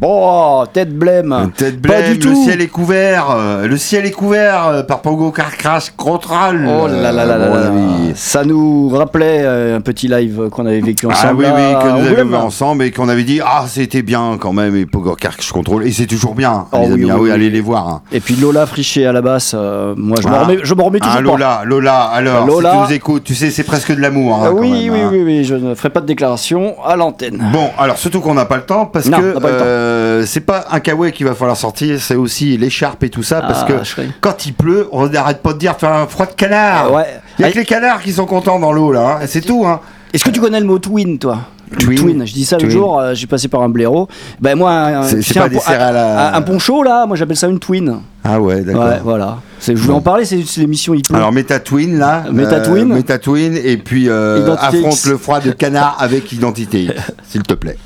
Bon, 0.00 0.64
tête 0.72 0.96
blême. 0.96 1.50
Tête 1.56 1.82
Pas 1.82 1.88
blême, 1.98 2.12
du 2.12 2.18
tout. 2.20 2.28
le 2.28 2.34
ciel 2.36 2.60
est 2.60 2.68
couvert. 2.68 3.30
euh, 3.36 3.66
Le 3.66 3.76
ciel 3.76 4.06
est 4.06 4.12
couvert 4.12 4.68
euh, 4.68 4.82
par 4.84 5.00
Pogo 5.02 5.32
Car 5.32 5.56
Crash 5.56 5.90
Control. 5.96 6.68
Oh 6.68 6.86
là 6.86 7.10
là 7.10 7.24
là 7.24 7.36
là 7.36 7.48
là 7.48 7.66
ami. 7.66 8.12
Ça 8.14 8.44
nous 8.44 8.90
rappelait 8.90 9.40
euh, 9.42 9.76
un 9.76 9.80
petit 9.80 10.06
live 10.06 10.50
qu'on 10.52 10.66
avait 10.66 10.80
vécu 10.80 11.06
Ah 11.10 11.14
ensemble. 11.14 11.38
oui, 11.44 11.50
oui, 11.52 11.74
à 11.74 11.82
que 11.82 11.88
nous 12.00 12.06
avions 12.06 12.26
vu 12.26 12.34
ensemble 12.36 12.84
et 12.84 12.92
qu'on 12.92 13.08
avait 13.08 13.24
dit 13.24 13.40
Ah, 13.44 13.64
c'était 13.66 14.02
bien 14.02 14.36
quand 14.38 14.52
même, 14.52 14.76
et 14.76 14.86
Pogo 14.86 15.16
Car 15.16 15.32
Control. 15.52 15.84
Et 15.84 15.90
c'est 15.90 16.06
toujours 16.06 16.36
bien, 16.36 16.66
Oh 16.70 16.76
les 16.82 16.86
oui, 16.86 16.92
amis. 16.92 17.04
oui, 17.06 17.10
Ah 17.10 17.14
oui, 17.16 17.20
oui. 17.22 17.30
allez 17.32 17.50
les 17.50 17.60
voir. 17.60 17.88
hein. 17.88 18.02
Et 18.12 18.20
puis 18.20 18.36
Lola 18.36 18.66
Frichet 18.66 19.04
à 19.04 19.10
la 19.12 19.20
basse, 19.20 19.52
euh, 19.58 19.94
moi 19.96 20.18
je 20.22 20.28
me 20.28 20.32
Ah. 20.32 20.44
remets, 20.44 20.58
je 20.62 20.74
me 20.74 20.82
remets 20.82 21.00
toujours 21.00 21.14
Ah, 21.16 21.22
pas. 21.22 21.22
Lola, 21.28 21.62
Lola, 21.64 22.00
alors, 22.02 22.46
Lola. 22.46 22.70
si 22.70 22.76
tu 22.76 22.82
nous 22.84 22.92
écoutes, 22.92 23.24
tu 23.24 23.34
sais, 23.34 23.50
c'est 23.50 23.64
presque 23.64 23.92
de 23.92 24.00
l'amour. 24.00 24.36
hein, 24.36 24.44
Ah 24.46 24.52
oui, 24.52 24.88
même, 24.88 24.92
oui, 24.94 25.00
hein. 25.02 25.08
oui, 25.10 25.22
oui, 25.24 25.44
je 25.44 25.56
ne 25.56 25.74
ferai 25.74 25.90
pas 25.90 26.00
de 26.00 26.06
déclaration 26.06 26.76
à 26.86 26.94
l'antenne. 26.94 27.44
Bon, 27.52 27.70
alors 27.76 27.98
surtout 27.98 28.20
qu'on 28.20 28.34
n'a 28.34 28.44
pas 28.44 28.58
le 28.58 28.62
temps 28.62 28.86
parce 28.86 29.06
Non, 29.06 29.18
que 29.18 29.34
on 29.36 29.40
euh, 29.88 30.24
c'est 30.26 30.40
pas 30.40 30.66
un 30.70 30.80
kawaii 30.80 31.12
qu'il 31.12 31.26
va 31.26 31.34
falloir 31.34 31.56
sortir, 31.56 32.00
c'est 32.00 32.14
aussi 32.16 32.56
l'écharpe 32.56 33.02
et 33.04 33.10
tout 33.10 33.22
ça 33.22 33.40
parce 33.40 33.64
Ah, 33.68 33.72
que 33.72 34.02
quand 34.20 34.46
il 34.46 34.52
pleut, 34.52 34.88
on 34.92 35.08
n'arrête 35.08 35.42
pas 35.42 35.52
de 35.52 35.58
dire 35.58 35.76
faire 35.76 35.92
un 35.92 36.06
froid 36.06 36.26
de 36.26 36.32
canard. 36.32 36.92
Ouais. 36.92 37.04
Il 37.38 37.42
y 37.42 37.44
a 37.44 37.48
Ah, 37.48 37.52
que 37.52 37.58
les 37.58 37.64
canards 37.64 38.02
qui 38.02 38.12
sont 38.12 38.26
contents 38.26 38.58
dans 38.58 38.72
l'eau 38.72 38.92
là, 38.92 39.18
hein, 39.22 39.24
c'est 39.26 39.40
tout. 39.40 39.64
Hein. 39.66 39.80
Est-ce 40.12 40.24
que 40.24 40.30
tu 40.30 40.40
connais 40.40 40.60
le 40.60 40.66
mot 40.66 40.78
twin, 40.78 41.18
toi? 41.18 41.38
Twin. 41.80 42.24
je 42.26 42.32
dis 42.32 42.46
ça 42.46 42.56
le 42.56 42.70
jour, 42.70 42.98
euh, 42.98 43.12
j'ai 43.12 43.26
passé 43.26 43.46
par 43.46 43.60
un 43.62 43.68
blaireau. 43.68 44.08
Ben 44.40 44.56
moi, 44.56 44.70
un, 44.72 45.02
à- 45.02 46.40
poncho 46.40 46.82
là, 46.82 47.04
moi 47.04 47.14
j'appelle 47.14 47.36
ça 47.36 47.46
une 47.46 47.58
twin. 47.58 48.00
Ah 48.24 48.40
ouais, 48.40 48.62
d'accord. 48.62 48.84
Ouais, 48.84 49.00
voilà. 49.04 49.38
Je 49.66 49.72
voulais 49.74 49.92
en 49.94 50.00
parler, 50.00 50.24
c'est 50.24 50.42
l'émission 50.56 50.94
il 50.94 51.02
pleut. 51.02 51.16
Alors 51.16 51.30
mets 51.30 51.44
ta 51.44 51.60
twin 51.60 51.98
là, 51.98 52.24
Mets 52.32 52.46
ta 52.48 52.60
twin. 52.60 52.88
mets 52.88 53.02
ta 53.02 53.18
twin 53.18 53.54
et 53.62 53.76
puis 53.76 54.08
euh, 54.08 54.54
affronte 54.56 54.94
X. 54.94 55.06
le 55.08 55.18
froid 55.18 55.40
de 55.40 55.50
canard 55.50 55.96
avec 56.00 56.32
identité, 56.32 56.88
s'il 57.28 57.42
te 57.42 57.52
plaît. 57.54 57.76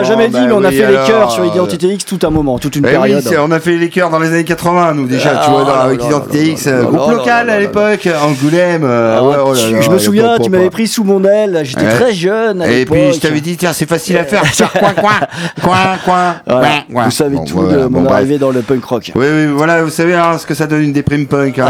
L'a 0.00 0.02
jamais 0.04 0.28
bah 0.28 0.38
dit, 0.40 0.46
mais 0.46 0.52
on 0.52 0.64
a 0.64 0.68
oui, 0.68 0.74
fait 0.76 0.86
les 0.86 0.94
alors, 0.96 1.06
chœurs 1.06 1.30
sur 1.32 1.42
euh, 1.42 1.46
Identité 1.46 1.86
X 1.88 2.04
tout 2.04 2.18
un 2.24 2.30
moment, 2.30 2.58
toute 2.58 2.76
une 2.76 2.84
Eh 2.84 2.88
oui, 2.88 2.92
période. 2.94 3.22
c'est- 3.22 3.38
on 3.38 3.50
a 3.50 3.60
fait 3.60 3.76
les 3.76 3.88
chœurs 3.88 4.10
dans 4.10 4.18
les 4.18 4.28
années 4.28 4.44
80, 4.44 4.94
nous 4.94 5.06
déjà, 5.06 5.30
tu 5.30 5.36
Ah, 5.40 5.50
vois, 5.50 5.64
dans- 5.64 5.68
là, 5.74 5.80
avec 5.82 6.04
Identité 6.04 6.46
X, 6.50 6.66
euh, 6.66 6.82
groupe 6.84 7.10
local 7.12 7.50
à 7.50 7.58
l'époque, 7.60 8.08
Angoulême. 8.22 8.82
euh, 8.84 9.18
Ah, 9.20 9.42
oh 9.46 9.54
tu- 9.54 9.82
je 9.82 9.90
me 9.90 9.98
souviens, 9.98 10.38
tu 10.42 10.50
m'avais 10.50 10.70
pris 10.70 10.86
sous 10.86 11.04
mon 11.04 11.24
aile, 11.24 11.60
j'étais 11.64 11.88
très 11.88 12.12
jeune 12.12 12.62
Et 12.62 12.84
puis 12.84 13.12
je 13.12 13.20
t'avais 13.20 13.40
dit, 13.40 13.56
tiens, 13.56 13.72
c'est 13.72 13.88
facile 13.88 14.16
à 14.18 14.24
faire, 14.24 14.42
coin, 14.78 14.92
coin, 14.94 15.10
coin, 16.04 16.34
coin. 16.48 17.04
Vous 17.04 17.10
savez 17.10 17.38
tout 17.46 17.62
de 17.66 17.86
mon 17.86 18.06
arrivée 18.06 18.38
dans 18.38 18.50
le 18.50 18.60
punk 18.60 18.84
rock. 18.84 19.12
Oui, 19.14 19.26
oui, 19.30 19.46
voilà, 19.46 19.82
vous 19.82 19.90
savez 19.90 20.14
hein, 20.14 20.36
ce 20.38 20.46
que 20.46 20.54
ça 20.54 20.66
donne 20.66 20.82
une 20.82 20.92
déprime 20.92 21.26
punk, 21.26 21.58
hein, 21.58 21.66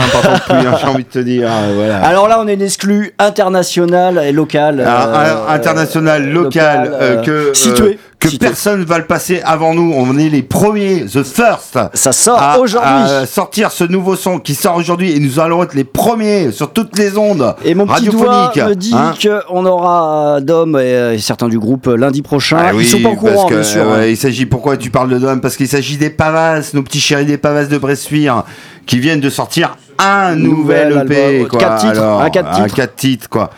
hein, 0.51 0.55
j'ai 0.81 0.87
envie 0.89 1.05
de 1.05 1.09
te 1.09 1.18
dire. 1.18 1.49
hein, 1.51 1.72
voilà. 1.74 1.99
Alors 1.99 2.29
là, 2.29 2.39
on 2.43 2.49
est 2.49 2.55
une 2.55 2.62
exclue 2.62 3.12
internationale 3.18 4.20
et 4.24 4.33
locale. 4.33 4.81
Un- 4.81 4.85
euh, 4.85 5.49
international, 5.49 6.29
local, 6.31 6.85
local, 6.85 6.93
euh, 6.93 7.16
euh, 7.18 7.22
que, 7.22 7.31
euh, 7.31 7.55
situé. 7.55 7.99
Que 8.18 8.36
personne 8.36 8.82
va 8.84 8.98
le 8.98 9.04
passer 9.04 9.40
avant 9.44 9.74
nous. 9.74 9.92
On 9.96 10.18
est 10.18 10.28
les 10.28 10.42
premiers, 10.42 11.04
the 11.04 11.22
first. 11.22 11.78
Ça 11.94 12.12
sort 12.12 12.58
aujourd'hui. 12.60 12.90
à 12.90 13.26
sortir 13.26 13.70
ce 13.70 13.84
nouveau 13.84 14.16
son 14.16 14.38
qui 14.40 14.54
sort 14.54 14.76
aujourd'hui 14.76 15.12
et 15.16 15.20
nous 15.20 15.38
allons 15.38 15.62
être 15.62 15.74
les 15.74 15.84
premiers 15.84 16.50
sur 16.50 16.72
toutes 16.72 16.98
les 16.98 17.16
ondes 17.16 17.54
Et 17.64 17.74
mon 17.74 17.86
petit 17.86 18.08
doigt 18.08 18.52
me 18.56 18.74
dit 18.74 18.92
hein. 18.94 19.14
qu'on 19.48 19.64
aura 19.64 20.40
Dom 20.40 20.76
et, 20.76 20.80
euh, 20.82 21.14
et 21.14 21.18
certains 21.18 21.48
du 21.48 21.58
groupe 21.58 21.86
euh, 21.86 21.96
lundi 21.96 22.22
prochain. 22.22 22.58
Ah 22.60 22.70
Ils 22.72 22.78
oui, 22.78 22.84
sont 22.86 23.00
pas 23.02 23.10
au 23.10 23.14
courant, 23.16 23.46
que, 23.46 23.54
bien 23.54 23.62
sûr. 23.62 23.82
euh, 23.82 23.94
hein. 23.94 23.98
ouais, 24.00 24.12
il 24.12 24.16
s'agit, 24.16 24.46
pourquoi 24.46 24.76
tu 24.76 24.90
parles 24.90 25.10
de 25.10 25.18
Dom? 25.18 25.40
Parce 25.40 25.56
qu'il 25.56 25.68
s'agit 25.68 25.96
des 25.96 26.10
Pavas, 26.10 26.70
nos 26.74 26.82
petits 26.82 27.00
chéris 27.00 27.24
des 27.26 27.38
Pavas 27.38 27.66
de 27.66 27.78
Bressuire, 27.78 28.42
qui 28.86 28.98
viennent 28.98 29.20
de 29.20 29.30
sortir 29.30 29.76
un 29.98 30.34
nouvel, 30.34 30.88
Nouvel 30.90 31.06
EP. 31.12 31.24
album. 31.24 31.48
Quoi. 31.48 31.60
Quatre 31.60 31.80
titres, 31.82 32.00
Alors, 32.00 32.22
un 32.22 32.30
quatre 32.30 32.50
titres. 32.62 32.74
quatre 32.74 32.96
titres, 32.96 33.28
quoi. 33.28 33.50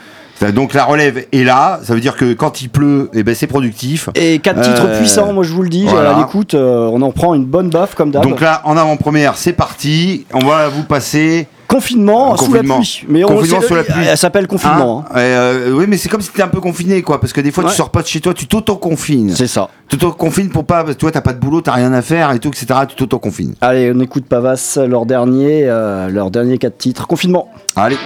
Donc 0.55 0.73
la 0.73 0.85
relève 0.85 1.27
est 1.33 1.45
là, 1.45 1.81
ça 1.83 1.93
veut 1.95 2.01
dire 2.01 2.17
que 2.17 2.33
quand 2.33 2.63
il 2.63 2.71
pleut, 2.71 3.11
eh 3.13 3.23
ben, 3.23 3.35
c'est 3.35 3.47
productif. 3.47 4.09
Et 4.15 4.39
quatre 4.39 4.63
titres 4.63 4.87
Euh, 4.87 4.99
puissants, 4.99 5.33
moi 5.35 5.45
je 5.45 5.53
vous 5.53 5.63
le 5.63 5.69
dis, 5.69 5.85
voilà. 5.87 6.17
à 6.17 6.19
l'écoute, 6.19 6.55
euh, 6.55 6.89
on 6.93 7.03
en 7.03 7.11
prend 7.13 7.35
une 7.35 7.45
bonne 7.45 7.69
baffe 7.69 7.95
comme 7.95 8.11
d'hab. 8.11 8.23
Donc 8.23 8.41
là, 8.41 8.63
en 8.65 8.77
avant-première, 8.79 9.37
c'est 9.37 9.53
parti. 9.53 10.25
On 10.33 10.39
va 10.47 10.69
vous 10.69 10.85
passer. 10.85 11.47
Confinement, 11.69 12.37
sous 12.37 12.53
la 12.53 12.63
pluie. 12.65 13.05
Mais 13.09 13.23
on 13.23 13.29
Confinement 13.29 13.61
sait- 13.61 13.67
sous 13.69 13.75
la 13.77 13.85
pluie. 13.85 14.05
Elle 14.09 14.17
s'appelle 14.19 14.47
confinement. 14.49 15.05
Hein 15.11 15.15
Euh, 15.19 15.73
oui, 15.73 15.85
mais 15.87 15.99
c'est 15.99 16.09
comme 16.09 16.21
si 16.21 16.31
t'étais 16.31 16.43
un 16.43 16.49
peu 16.49 16.61
confiné, 16.61 17.01
quoi. 17.03 17.21
Parce 17.21 17.33
que 17.33 17.41
des 17.41 17.53
fois, 17.53 17.63
Ouais. 17.63 17.71
tu 17.71 17.77
sors 17.77 17.91
pas 17.91 18.03
de 18.03 18.09
chez 18.09 18.21
toi, 18.21 18.35
tu 18.35 18.47
t'auto-confines. 18.47 19.35
C'est 19.37 19.47
ça. 19.47 19.69
Tu 19.89 19.97
t'auto-confines 19.99 20.49
pour 20.49 20.65
pas. 20.65 20.83
Parce 20.83 20.95
que 20.97 21.01
toi, 21.01 21.13
t'as 21.13 21.21
pas 21.21 21.33
de 21.33 21.39
boulot, 21.39 21.61
t'as 21.61 21.73
rien 21.73 21.93
à 21.93 22.03
faire 22.03 22.33
et 22.33 22.41
tout, 22.41 22.49
etc. 22.49 22.67
Tu 22.89 22.97
t'auto-confines. 22.97 23.55
Allez, 23.61 23.93
on 23.95 24.01
écoute 24.01 24.25
Pavas, 24.29 24.79
leur 24.89 25.07
dernier, 25.07 25.65
euh, 25.69 26.09
leur 26.09 26.31
dernier 26.33 26.59
quatre 26.59 26.79
titres. 26.79 27.07
Confinement. 27.07 27.49
Allez. 27.77 27.99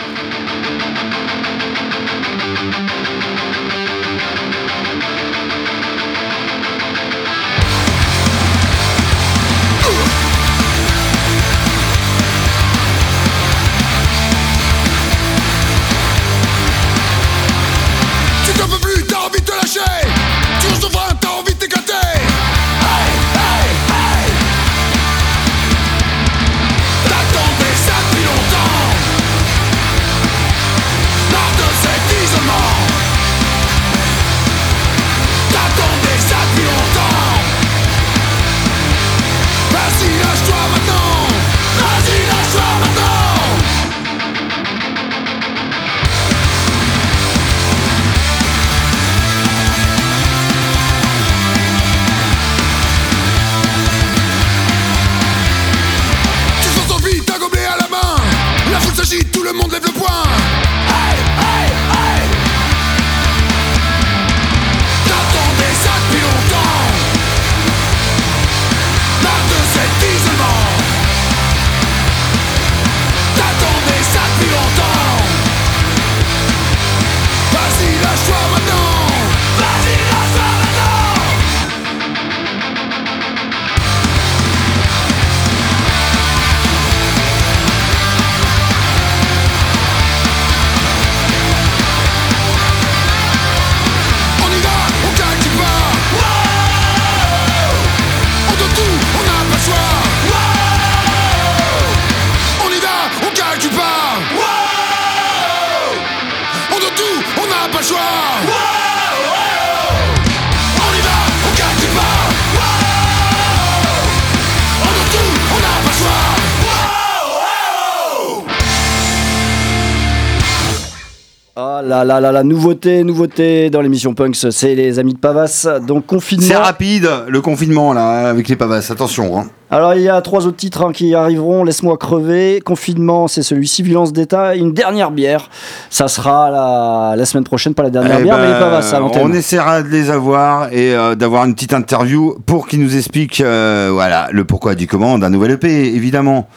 Là 122.05 122.20
la 122.20 122.42
nouveauté, 122.42 123.02
nouveauté 123.05 123.70
dans 123.70 123.80
l'émission 123.80 124.14
Punks, 124.14 124.36
c'est 124.50 124.74
les 124.74 124.98
amis 124.98 125.14
de 125.14 125.18
Pavas. 125.18 125.66
Donc 125.86 126.07
confinement. 126.07 126.46
C'est 126.46 126.57
rapide, 126.57 127.09
le 127.28 127.40
confinement, 127.40 127.92
là, 127.92 128.28
avec 128.28 128.48
les 128.48 128.57
Pavas. 128.57 128.86
Attention, 128.90 129.38
hein. 129.38 129.46
Alors 129.70 129.94
il 129.94 130.02
y 130.02 130.09
a 130.09 130.20
trois 130.20 130.46
autres 130.46 130.57
titres 130.57 130.82
hein, 130.82 130.92
qui 130.92 131.14
arriveront. 131.14 131.64
Laisse-moi 131.64 131.96
crever. 131.96 132.61
Confinement, 132.64 133.26
c'est 133.26 133.42
celui-ci. 133.42 133.82
Violence 133.82 134.12
d'État. 134.12 134.55
Une 134.55 134.72
dernière 134.72 135.11
bière. 135.11 135.50
Ça 135.90 136.07
sera 136.07 136.50
la, 136.50 137.16
la 137.16 137.24
semaine 137.24 137.44
prochaine, 137.44 137.74
pas 137.74 137.82
la 137.82 137.90
dernière 137.90 138.18
Eh 138.20 138.22
bière, 138.22 138.36
mais 138.36 138.44
ben, 138.44 138.55
les 138.55 138.61
Pavas 138.61 138.94
à 138.94 139.00
l'antenne. 139.00 139.22
On 139.24 139.32
essaiera 139.32 139.82
de 139.82 139.88
les 139.88 140.11
avoir 140.11 140.72
et 140.72 140.94
euh, 140.94 141.14
d'avoir 141.14 141.44
une 141.44 141.55
petite 141.55 141.74
interview 141.74 142.36
pour 142.46 142.68
qu'ils 142.68 142.80
nous 142.80 142.96
expliquent 142.96 143.40
euh, 143.40 143.90
voilà, 143.92 144.28
le 144.30 144.44
pourquoi 144.44 144.74
du 144.74 144.86
comment 144.86 145.18
d'un 145.18 145.30
nouvel 145.30 145.52
EP, 145.52 145.94
évidemment. 145.94 146.48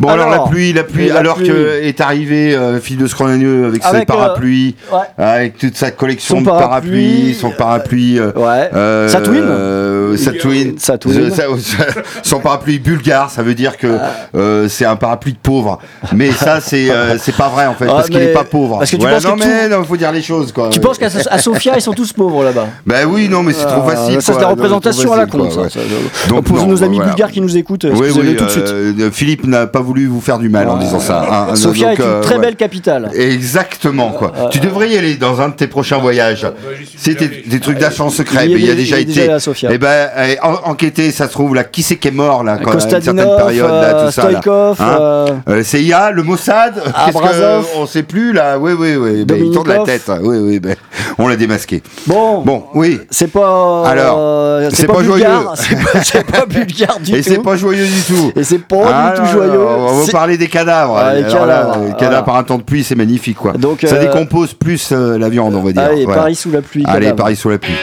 Bon, 0.00 0.08
alors, 0.08 0.26
Alors, 0.28 0.44
la 0.46 0.50
pluie, 0.50 0.72
la 0.72 0.84
pluie, 0.84 1.08
la 1.08 1.18
alors 1.18 1.36
pluie. 1.36 1.48
que 1.48 1.80
est 1.82 2.00
arrivé 2.00 2.54
euh, 2.54 2.78
de 2.78 3.06
Scrogneux 3.06 3.66
avec, 3.66 3.82
ses 3.82 3.96
euh, 3.96 4.04
parapluies, 4.04 4.74
ouais. 4.92 4.98
avec 5.24 5.58
toute 5.58 5.76
sa 5.76 5.90
collection 5.90 6.36
Son 6.36 6.40
de 6.42 6.46
parapluie, 6.46 6.90
parapluies, 6.90 7.34
son 7.34 7.50
parapluie. 7.50 8.18
euh, 8.18 8.32
Ouais. 8.34 8.70
euh, 8.74 9.08
Sa 9.08 9.20
twin 9.20 9.42
euh, 10.12 10.16
Sa 10.16 10.32
twin. 10.32 10.74
Sa 10.78 10.98
twin. 10.98 11.30
Sa- 11.30 11.42
sa- 11.58 11.84
son 12.22 12.40
parapluie 12.40 12.78
bulgare, 12.78 13.30
ça 13.30 13.42
veut 13.42 13.54
dire 13.54 13.76
que 13.76 13.86
Ah. 14.00 14.10
euh, 14.36 14.68
c'est 14.68 14.84
un 14.84 14.96
parapluie 14.96 15.32
de 15.32 15.38
pauvre. 15.38 15.78
Mais 16.12 16.30
ça, 16.32 16.60
c'est 16.60 16.90
euh, 16.90 17.16
c'est 17.18 17.36
pas 17.36 17.48
vrai 17.48 17.66
en 17.66 17.74
fait, 17.74 17.86
Ah, 17.88 17.94
parce 17.94 18.08
qu'il 18.08 18.20
est 18.20 18.32
pas 18.32 18.44
pauvre. 18.44 18.78
parce 18.78 18.90
que 18.90 18.96
tu 18.96 19.02
Voilà, 19.02 19.16
penses 19.16 19.24
que 19.24 19.28
non, 19.30 19.36
mais 19.36 19.68
tout- 19.68 19.74
non, 19.74 19.84
faut 19.84 19.96
dire 19.96 20.12
les 20.12 20.22
choses 20.22 20.52
quoi. 20.52 20.68
Tu 20.70 20.80
penses 20.80 20.98
qu'à 20.98 21.08
à 21.30 21.38
Sofia, 21.44 21.72
ils 21.76 21.82
sont 21.82 21.92
tous 21.92 22.12
pauvres 22.12 22.44
là-bas? 22.44 22.66
Ben 22.86 23.06
oui, 23.08 23.28
non, 23.28 23.42
mais 23.42 23.52
c'est 23.52 23.66
trop 23.66 23.82
Ah, 23.86 23.90
facile. 23.90 24.22
Ça, 24.22 24.32
c'est 24.32 24.38
la 24.40 24.44
Non, 24.46 24.50
représentation 24.50 25.12
à 25.12 25.16
la 25.18 25.26
con. 25.26 25.48
Donc, 26.28 26.44
pour 26.44 26.56
non, 26.56 26.66
nos 26.66 26.82
amis 26.82 26.96
voilà. 26.96 27.10
bulgares 27.12 27.30
qui 27.30 27.40
nous 27.40 27.56
écoutent, 27.56 27.84
Oui, 27.84 27.90
excusez-le 28.06 28.30
oui, 28.30 28.36
tout 28.36 28.44
de 28.44 28.50
suite. 28.50 28.64
euh, 28.68 29.10
Philippe 29.12 29.46
n'a 29.46 29.66
pas 29.66 29.80
voulu 29.80 30.06
vous 30.06 30.20
faire 30.20 30.38
du 30.38 30.48
mal 30.48 30.68
en 30.68 30.76
disant 30.78 31.00
ça. 31.00 31.26
hein. 31.50 31.56
Sofia 31.56 31.90
Donc, 31.90 32.00
est 32.00 32.02
une 32.02 32.08
euh, 32.08 32.20
très 32.22 32.38
belle 32.38 32.56
capitale. 32.56 33.10
Exactement, 33.14 34.10
quoi. 34.10 34.32
tu 34.50 34.60
devrais 34.60 34.90
y 34.90 34.96
aller 34.96 35.14
dans 35.16 35.40
un 35.40 35.48
de 35.48 35.54
tes 35.54 35.66
prochains 35.66 35.98
voyages. 35.98 36.46
C'est 36.96 37.14
des, 37.14 37.42
des 37.46 37.60
trucs 37.60 37.78
d'achat 37.78 38.08
secret. 38.10 38.46
Il 38.46 38.50
y 38.50 38.52
est 38.52 38.56
mais 38.56 38.60
il 38.62 38.66
y 38.66 38.70
a 38.70 38.74
dé- 38.74 38.80
déjà 38.82 38.98
été. 38.98 39.38
Sofia. 39.38 39.70
Eh 39.72 39.78
ben, 39.78 39.88
eh, 40.28 40.38
en- 40.42 40.70
enquêtez, 40.70 41.10
ça 41.10 41.26
se 41.26 41.32
trouve, 41.32 41.54
là, 41.54 41.64
qui 41.64 41.82
c'est 41.82 41.96
qui 41.96 42.08
est 42.08 42.10
mort, 42.10 42.44
là, 42.44 42.58
quand, 42.62 42.70
à 42.70 42.74
une 42.74 42.80
certaine 42.80 43.16
période, 43.16 43.70
là, 43.70 43.74
euh, 43.96 44.06
tout 44.06 44.12
ça. 44.12 44.22
là. 44.22 44.28
Stoïkov, 44.40 44.76
Hein 44.80 44.96
euh, 45.00 45.26
Euh, 45.48 45.62
CIA, 45.62 46.10
le 46.10 46.22
Mossad, 46.22 46.74
qu'est-ce 46.74 47.16
Abrazov. 47.16 47.62
que- 47.64 47.78
on 47.78 47.86
sait 47.86 48.02
plus 48.02 48.32
là, 48.32 48.58
oui, 48.58 48.72
oui, 48.78 48.96
oui, 48.96 49.24
ben, 49.24 49.42
il 49.44 49.50
tourne 49.52 49.68
la 49.68 49.78
tête, 49.80 50.10
oui, 50.22 50.38
oui, 50.38 50.60
ben, 50.60 50.76
on 51.18 51.28
l'a 51.28 51.36
démasqué. 51.36 51.82
Bon, 52.06 52.40
Bon, 52.42 52.64
oui, 52.74 53.00
c'est 53.10 53.30
pas. 53.30 53.84
Alors, 53.86 54.16
euh, 54.18 54.68
c'est 54.72 54.86
pas 54.86 55.02
joyeux. 55.02 55.24
C'est 55.54 55.76
pas, 55.76 56.02
c'est 56.02 56.24
pas 56.26 56.46
bulgare 56.48 56.98
du 57.00 57.14
et 57.16 57.22
c'est 57.22 57.36
tout. 57.36 57.42
pas 57.42 57.56
joyeux 57.56 57.86
du 57.86 58.02
tout. 58.02 58.32
Et 58.36 58.44
c'est 58.44 58.58
pas 58.58 58.76
Ah, 58.86 59.12
du 59.14 59.20
non, 59.20 59.26
tout 59.26 59.32
joyeux. 59.32 59.60
On 59.60 59.86
va 59.86 59.92
vous 59.92 60.04
C'est- 60.06 60.12
parler 60.12 60.36
des 60.36 60.48
cadavres. 60.48 60.96
Ah, 60.98 61.14
les 61.14 61.22
là, 61.22 61.28
cadavres, 61.28 61.76
voilà. 61.78 61.94
cadavres 61.94 62.24
par 62.24 62.36
un 62.36 62.42
temps 62.44 62.58
de 62.58 62.62
pluie, 62.62 62.84
c'est 62.84 62.94
magnifique, 62.94 63.36
quoi. 63.38 63.52
Donc, 63.52 63.80
ça 63.84 63.94
euh, 63.96 64.00
décompose 64.00 64.52
plus 64.54 64.90
euh, 64.92 65.18
la 65.18 65.28
viande, 65.28 65.54
on 65.54 65.62
va 65.62 65.72
dire. 65.72 65.82
Allez, 65.82 66.04
Voilà. 66.04 66.22
Paris 66.22 66.34
sous 66.34 66.50
la 66.50 66.60
pluie. 66.62 66.84
Allez. 66.86 67.12
Paris 67.12 67.36
sous 67.36 67.48
la 67.50 67.58
pluie. 67.58 67.74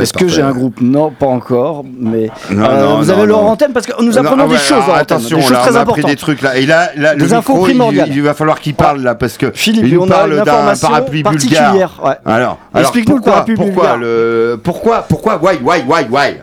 Est-ce 0.00 0.12
que 0.12 0.28
j'ai 0.28 0.42
un 0.42 0.52
groupe 0.52 0.80
Non, 0.80 1.10
pas 1.10 1.26
encore. 1.26 1.84
Mais 1.98 2.30
Non, 2.50 2.64
euh, 2.64 2.80
non, 2.84 2.98
vous 3.00 3.04
non, 3.06 3.18
avez. 3.18 3.26
Laurent 3.26 3.50
Antenne 3.52 3.72
parce 3.72 3.86
que 3.86 3.92
nous 4.02 4.12
Non, 4.12 4.18
apprenons 4.18 4.46
des 4.48 4.56
choses. 4.56 4.82
alors, 4.84 4.96
attention, 4.96 5.36
des 5.38 5.42
choses 5.42 5.52
là, 5.52 5.58
très 5.58 5.70
on 5.72 5.74
a 5.76 5.80
importantes. 5.80 6.02
pris 6.04 6.10
des 6.12 6.16
trucs 6.16 6.42
là. 6.42 6.56
Et 6.56 6.66
là, 6.66 6.90
le 6.96 7.24
micro, 7.26 7.68
il, 7.68 8.04
il 8.08 8.22
va 8.22 8.34
falloir 8.34 8.60
qu'il 8.60 8.74
parle 8.74 9.00
là 9.02 9.14
parce 9.14 9.36
que 9.38 9.50
Philippe, 9.54 9.84
il 9.86 9.94
nous 9.94 10.06
parle 10.06 10.42
d'un 10.44 10.74
parapluie 10.80 11.22
bulgare. 11.22 11.74
ouais. 12.04 12.12
Alors, 12.26 12.58
alors 12.74 12.80
Explique-nous 12.80 13.16
le 13.16 13.20
pourquoi, 13.20 13.32
parapluie 13.32 13.56
pourquoi 13.56 13.82
bulgare. 13.82 13.96
le 13.98 14.60
pourquoi 14.62 15.02
pourquoi 15.08 15.40
why 15.42 15.58
why 15.62 15.82
why 15.86 16.06
why? 16.10 16.34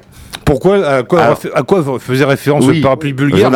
Pourquoi 0.48 0.88
à 0.88 1.04
quoi, 1.04 1.22
Alors- 1.22 1.40
à 1.54 1.62
quoi 1.64 2.00
faisait 2.00 2.24
référence 2.26 2.66
Oui, 2.66 2.78
le 2.78 2.82
parapluie 2.82 3.12
bulgare 3.14 3.52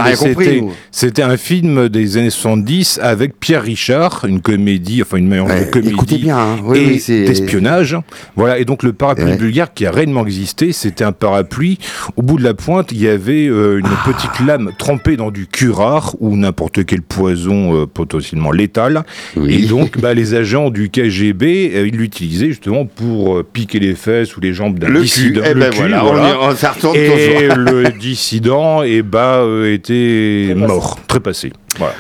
c'était- 0.91 1.21
un 1.23 1.37
film 1.37 1.87
des 1.89 2.17
années 2.17 2.29
70 2.29 2.99
avec 3.01 3.39
Pierre 3.39 3.63
Richard, 3.63 4.25
une 4.27 4.41
comédie, 4.41 5.01
enfin 5.01 5.17
une 5.17 5.27
mélange 5.27 5.49
Ouais, 5.51 5.65
de 5.65 5.69
comédie 5.71 6.17
bien, 6.17 6.37
hein. 6.37 6.57
Oui, 6.65 6.77
et 6.79 7.01
oui, 7.11 7.25
d'espionnage. 7.25 7.95
Voilà, 8.35 8.59
et 8.59 8.65
donc 8.65 8.83
le 8.83 8.91
parapluie 8.91 9.25
Ouais. 9.31 9.37
bulgare 9.37 9.73
qui 9.73 9.85
a 9.85 9.91
réellement 9.91 10.25
existé, 10.25 10.73
c'était 10.73 11.03
un 11.05 11.13
parapluie. 11.13 11.77
Au 12.17 12.21
bout 12.23 12.37
de 12.37 12.43
la 12.43 12.53
pointe, 12.53 12.91
il 12.91 13.01
y 13.01 13.07
avait 13.07 13.47
euh, 13.47 13.79
une 13.79 13.85
Ah. 13.87 14.11
petite 14.11 14.45
lame 14.45 14.71
trempée 14.77 15.15
dans 15.15 15.31
du 15.31 15.47
curare 15.47 16.15
ou 16.19 16.35
n'importe 16.35 16.83
quel 16.85 17.01
poison 17.01 17.73
euh, 17.81 17.85
potentiellement 17.85 18.51
létal. 18.51 19.03
Et 19.47 19.61
donc, 19.61 19.97
bah, 20.01 20.13
les 20.13 20.33
agents 20.33 20.69
du 20.69 20.89
KGB, 20.89 21.71
euh, 21.73 21.87
ils 21.87 21.95
l'utilisaient 21.95 22.47
justement 22.47 22.85
pour 22.85 23.43
piquer 23.45 23.79
les 23.79 23.95
fesses 23.95 24.35
ou 24.35 24.41
les 24.41 24.53
jambes 24.53 24.77
d'un 24.77 24.91
dissident. 24.99 25.41
Eh 25.49 25.53
le 25.53 25.69
cul, 25.69 25.77
voilà, 25.77 26.05
on, 26.05 26.17
y- 26.17 26.51
on- 26.51 26.55
ça 26.55 26.71
retourne 26.71 26.80
et 26.93 27.47
le 27.55 27.91
dissident 27.91 28.83
eh 28.83 29.01
bah, 29.01 29.39
euh, 29.39 29.73
était 29.73 30.53
mort, 30.55 30.99
trépassé. 31.07 31.53
Voilà. 31.77 31.93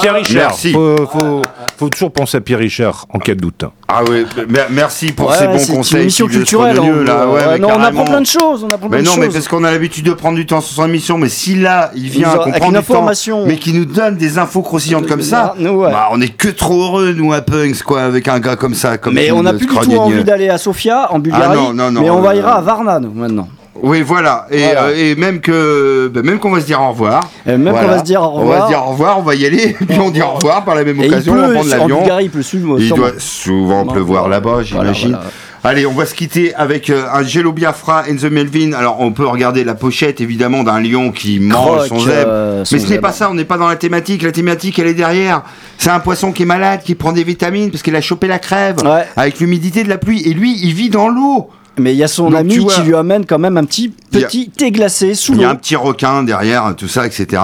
Pierre 0.00 0.14
Richard, 0.14 0.34
Merci. 0.48 0.72
Faut, 0.72 0.96
faut, 1.06 1.42
faut 1.78 1.88
toujours 1.88 2.12
penser 2.12 2.36
à 2.38 2.40
Pierre 2.40 2.58
Richard 2.58 3.06
en 3.12 3.18
cas 3.18 3.34
de 3.34 3.40
doute. 3.40 3.64
Ah 3.88 4.00
oui, 4.08 4.24
mer- 4.48 4.66
merci 4.70 5.12
pour 5.12 5.28
Ouais, 5.30 5.36
ces 5.36 5.46
bons 5.46 5.58
c'est 5.58 5.72
conseils. 5.74 5.96
une 5.96 6.02
émission 6.02 6.26
Sylvie 6.26 6.38
culturelle. 6.38 6.80
On- 6.80 7.02
là, 7.04 7.26
ouais, 7.26 7.32
ouais, 7.34 7.42
mais 7.52 7.58
non, 7.58 7.68
on 7.76 7.80
apprend 7.82 8.04
plein 8.04 8.20
de 8.20 8.26
choses. 8.26 8.64
On 8.64 8.68
apprend 8.68 8.88
plein 8.88 8.98
Mais 8.98 9.02
de 9.02 9.08
non, 9.08 9.16
mais 9.16 9.26
choses. 9.26 9.34
parce 9.34 9.48
qu'on 9.48 9.64
a 9.64 9.70
l'habitude 9.70 10.04
de 10.06 10.12
prendre 10.12 10.36
du 10.36 10.46
temps 10.46 10.60
sur 10.60 10.74
son 10.74 10.86
émission, 10.88 11.18
mais 11.18 11.28
si 11.28 11.54
là, 11.56 11.90
il 11.94 12.08
vient 12.08 12.30
qu'on 12.34 12.42
avec 12.50 12.56
prend 12.56 12.66
une 12.70 12.78
du 12.78 12.84
temps, 12.84 12.94
information. 12.94 13.46
mais 13.46 13.56
qui 13.56 13.72
nous 13.72 13.84
donne 13.84 14.16
des 14.16 14.38
infos 14.38 14.62
croustillantes 14.62 15.06
comme 15.06 15.22
ça, 15.22 15.54
Nous, 15.58 15.70
ouais. 15.70 15.90
bah, 15.92 16.08
on 16.12 16.20
est 16.20 16.28
que 16.36 16.48
trop 16.48 16.82
heureux, 16.84 17.12
nous, 17.12 17.32
à 17.32 17.40
Punks, 17.40 17.82
quoi, 17.82 18.02
avec 18.02 18.28
un 18.28 18.40
gars 18.40 18.56
comme 18.56 18.74
ça. 18.74 18.98
Comme 18.98 19.14
Mais 19.14 19.30
on 19.30 19.42
n'a 19.42 19.52
plus 19.52 19.66
du 19.66 19.74
tout 19.74 19.96
envie 19.96 20.24
d'aller 20.24 20.48
à 20.48 20.58
Sofia, 20.58 21.08
en 21.12 21.18
Bulgarie. 21.18 21.44
Ah 21.50 21.54
non, 21.54 21.72
non, 21.72 21.90
non, 21.90 22.00
mais 22.02 22.10
on 22.10 22.20
va 22.20 22.30
euh, 22.30 22.34
ira 22.34 22.54
à 22.56 22.60
Varna, 22.60 22.98
nous, 23.00 23.12
maintenant. 23.12 23.48
Oui, 23.82 24.02
voilà. 24.02 24.46
Et, 24.50 24.62
Voilà. 24.62 24.82
euh, 24.84 24.94
et 24.96 25.14
même 25.14 25.40
que, 25.40 26.10
bah, 26.12 26.22
même 26.22 26.38
qu'on 26.38 26.50
va 26.50 26.60
se 26.60 26.66
dire 26.66 26.80
au 26.80 26.90
revoir. 26.90 27.28
Et 27.46 27.56
même 27.56 27.74
qu'on 27.74 27.86
va 27.86 27.98
se 27.98 28.04
dire 28.04 28.22
au 28.22 28.26
On 28.26 28.34
va 28.36 28.40
revoir. 28.40 28.62
se 28.64 28.68
dire 28.68 28.82
au 28.86 28.90
revoir, 28.90 29.18
on 29.18 29.22
va 29.22 29.34
y 29.34 29.46
aller, 29.46 29.76
puis 29.88 29.98
on 29.98 30.10
dit 30.10 30.22
au 30.22 30.30
revoir 30.32 30.64
par 30.64 30.74
la 30.74 30.84
même 30.84 31.00
Et 31.02 31.06
occasion, 31.08 31.32
on 31.32 31.36
pleut, 31.36 31.52
prendre 31.54 31.66
en 31.74 31.76
l'avion. 31.78 31.98
Bulgarie, 31.98 32.24
il 32.24 32.30
pleut 32.30 32.42
souvent. 32.42 32.76
Il 32.78 32.88
doit 32.90 33.12
souvent 33.18 33.84
Non, 33.84 33.92
pleuvoir 33.92 34.28
là-bas, 34.28 34.62
j'imagine. 34.62 35.10
voilà. 35.10 35.24
Allez, 35.62 35.84
on 35.84 35.92
va 35.92 36.06
se 36.06 36.14
quitter 36.14 36.54
avec 36.54 36.88
euh, 36.88 37.04
un 37.12 37.22
Jello 37.22 37.52
Biafra 37.52 38.04
and 38.10 38.16
the 38.16 38.30
Melvin. 38.30 38.72
Alors, 38.72 38.98
on 39.00 39.12
peut 39.12 39.26
regarder 39.26 39.62
la 39.62 39.74
pochette, 39.74 40.22
évidemment, 40.22 40.64
d'un 40.64 40.80
lion 40.80 41.12
qui 41.12 41.38
mange 41.38 41.86
son 41.88 41.98
zèbre. 41.98 42.30
euh, 42.30 42.64
Mais 42.72 42.78
ce 42.78 42.88
n'est 42.88 42.98
pas 42.98 43.12
ça, 43.12 43.30
on 43.30 43.34
n'est 43.34 43.44
pas 43.44 43.58
dans 43.58 43.68
la 43.68 43.76
thématique. 43.76 44.22
La 44.22 44.32
thématique, 44.32 44.78
elle 44.78 44.86
est 44.86 44.94
derrière. 44.94 45.42
C'est 45.76 45.90
un 45.90 46.00
poisson 46.00 46.32
qui 46.32 46.44
est 46.44 46.46
malade, 46.46 46.80
qui 46.82 46.94
prend 46.94 47.12
des 47.12 47.24
vitamines 47.24 47.70
parce 47.70 47.82
qu'il 47.82 47.94
a 47.94 48.00
chopé 48.00 48.26
la 48.26 48.38
crève 48.38 48.76
Ouais. 48.82 49.04
avec 49.16 49.38
l'humidité 49.38 49.84
de 49.84 49.90
la 49.90 49.98
pluie. 49.98 50.22
Et 50.24 50.32
lui, 50.32 50.58
il 50.62 50.72
vit 50.72 50.88
dans 50.88 51.08
l'eau. 51.10 51.50
Mais 51.80 51.92
il 51.94 51.98
y 51.98 52.04
a 52.04 52.08
son 52.08 52.30
Donc, 52.30 52.38
ami 52.40 52.52
tu 52.54 52.60
vois- 52.60 52.74
qui 52.74 52.82
lui 52.82 52.94
amène 52.94 53.24
quand 53.26 53.38
même 53.38 53.56
un 53.56 53.64
petit, 53.64 53.94
a- 54.14 54.18
petit 54.18 54.50
thé 54.50 54.70
glacé 54.70 55.14
sous 55.14 55.32
Il 55.32 55.38
y 55.40 55.42
l'eau. 55.42 55.48
a 55.48 55.52
un 55.52 55.56
petit 55.56 55.76
requin 55.76 56.22
derrière, 56.22 56.74
tout 56.76 56.88
ça, 56.88 57.06
etc. 57.06 57.42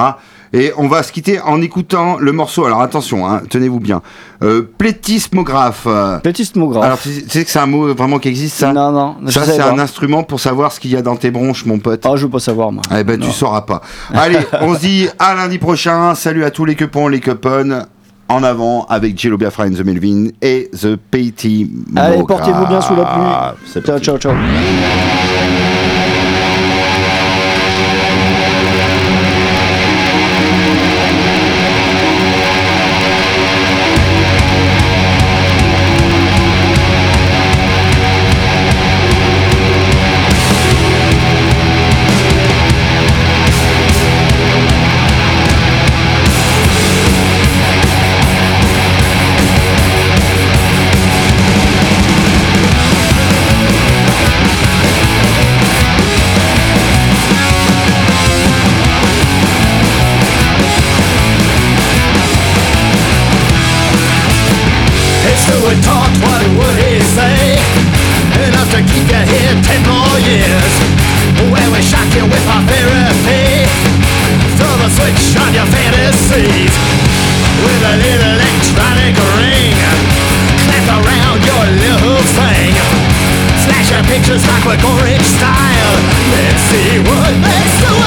Et 0.53 0.73
on 0.79 0.87
va 0.87 1.03
se 1.03 1.11
quitter 1.13 1.41
en 1.41 1.61
écoutant 1.61 2.19
le 2.19 2.31
morceau. 2.33 2.65
Alors 2.65 2.81
attention, 2.81 3.27
hein, 3.29 3.43
tenez-vous 3.51 3.81
bien. 3.81 4.01
Euh, 4.43 4.63
plétismographe. 4.79 5.85
euh, 5.87 6.19
Petit 6.19 6.45
smographe. 6.45 6.85
Alors, 6.85 6.99
tu 7.01 7.09
sais 7.13 7.23
tu 7.27 7.45
que 7.45 7.51
c'est 7.51 7.59
un 7.59 7.67
mot 7.67 7.93
vraiment 7.95 8.19
qui 8.19 8.29
existe, 8.29 8.57
ça 8.59 8.73
non, 8.73 8.93
non, 8.93 9.17
Ça, 9.31 9.45
c'est 9.45 9.61
un 9.61 9.79
instrument 9.79 10.23
pour 10.23 10.41
savoir 10.41 10.73
ce 10.73 10.81
qu'il 10.81 10.93
y 10.93 10.97
a 10.97 11.03
dans 11.03 11.17
tes 11.17 11.31
bronches, 11.31 11.65
mon 11.67 11.79
pote. 11.79 12.05
Ah, 12.07 12.13
je 12.17 12.25
veux 12.25 12.31
pas 12.31 12.39
savoir, 12.39 12.71
moi. 12.73 12.83
Eh 12.97 13.03
ben, 13.05 13.19
tu 13.19 13.27
Non. 13.27 13.33
sauras 13.33 13.63
pas. 13.63 13.83
Allez, 14.15 14.39
on 14.61 14.75
se 14.75 14.81
dit 14.81 15.09
à 15.19 15.35
lundi 15.35 15.59
prochain. 15.59 16.15
Salut 16.15 16.45
à 16.45 16.51
tous 16.51 16.65
les 16.65 16.75
cupons, 16.77 17.09
les 17.09 17.21
coupons. 17.21 17.83
En 18.29 18.43
avant 18.43 18.87
avec 18.87 19.19
Jello 19.19 19.39
Biafra 19.39 19.65
and 19.65 19.73
the 19.73 19.85
Melvin 19.85 20.29
et 20.43 20.69
The 20.73 20.97
Petty 20.97 21.71
Allez, 21.95 22.25
portez-vous 22.27 22.67
bien 22.67 22.81
sous 22.81 22.97
la 22.97 23.05
pluie. 23.05 23.83
Ciao, 23.83 23.99
ciao, 24.01 24.19
ciao. 24.19 24.35
Ten 69.63 69.81
more 69.85 70.19
years. 70.25 70.75
Where 71.53 71.71
we 71.71 71.81
shock 71.83 72.09
you 72.17 72.25
with 72.25 72.47
our 72.49 72.63
therapy. 72.65 73.69
Throw 74.57 74.75
the 74.81 74.89
switch 74.89 75.37
on 75.37 75.53
your 75.53 75.69
fantasies. 75.69 76.75
With 77.65 77.83
a 77.93 77.95
little 78.01 78.33
electronic 78.41 79.17
ring. 79.37 79.77
Clap 80.65 80.87
around 81.01 81.41
your 81.45 81.65
little 81.85 82.23
thing. 82.39 82.73
Flash 83.65 83.91
your 83.91 84.05
pictures 84.09 84.45
like 84.47 84.65
we're 84.65 84.81
Gorich 84.81 85.25
style. 85.25 85.97
Let's 86.33 86.63
see 86.71 86.99
what 87.05 87.33
makes 87.43 87.77
the 87.83 88.06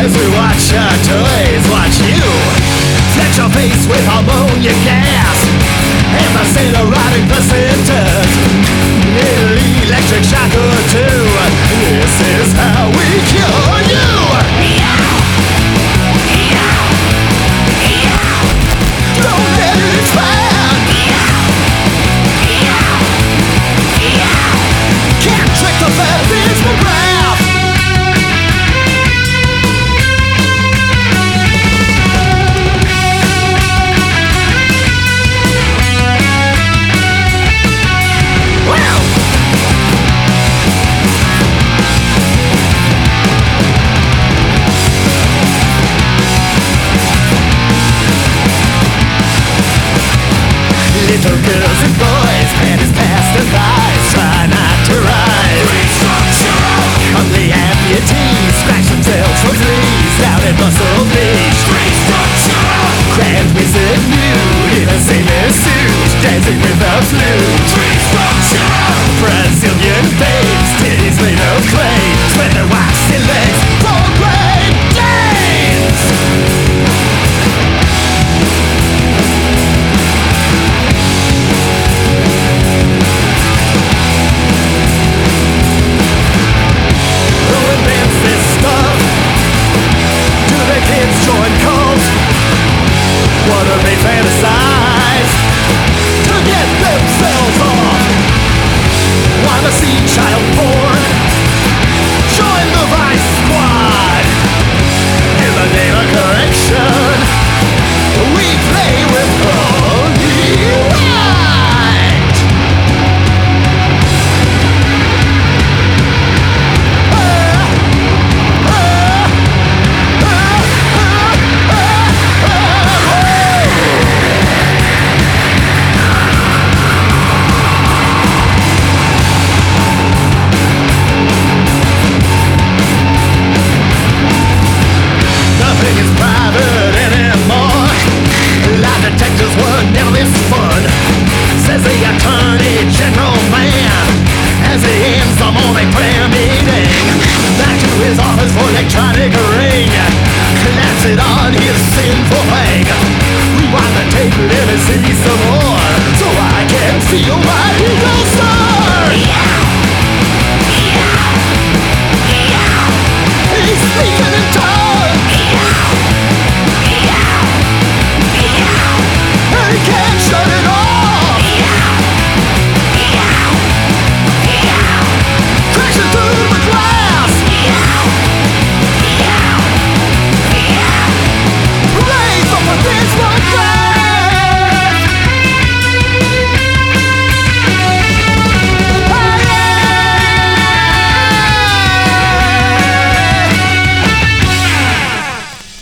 As 0.00 0.16
we 0.16 0.24
watch 0.32 0.72
our 0.72 0.96
toys 1.04 1.64
watch 1.68 2.00
you 2.00 2.24
Flex 3.12 3.36
your 3.36 3.50
face 3.52 3.84
with 3.84 4.00
ammonia 4.08 4.72
gas. 4.80 5.44
And 6.16 6.30
the 6.40 6.44
scene 6.56 6.72
erotic 6.72 7.28
percent 7.28 7.89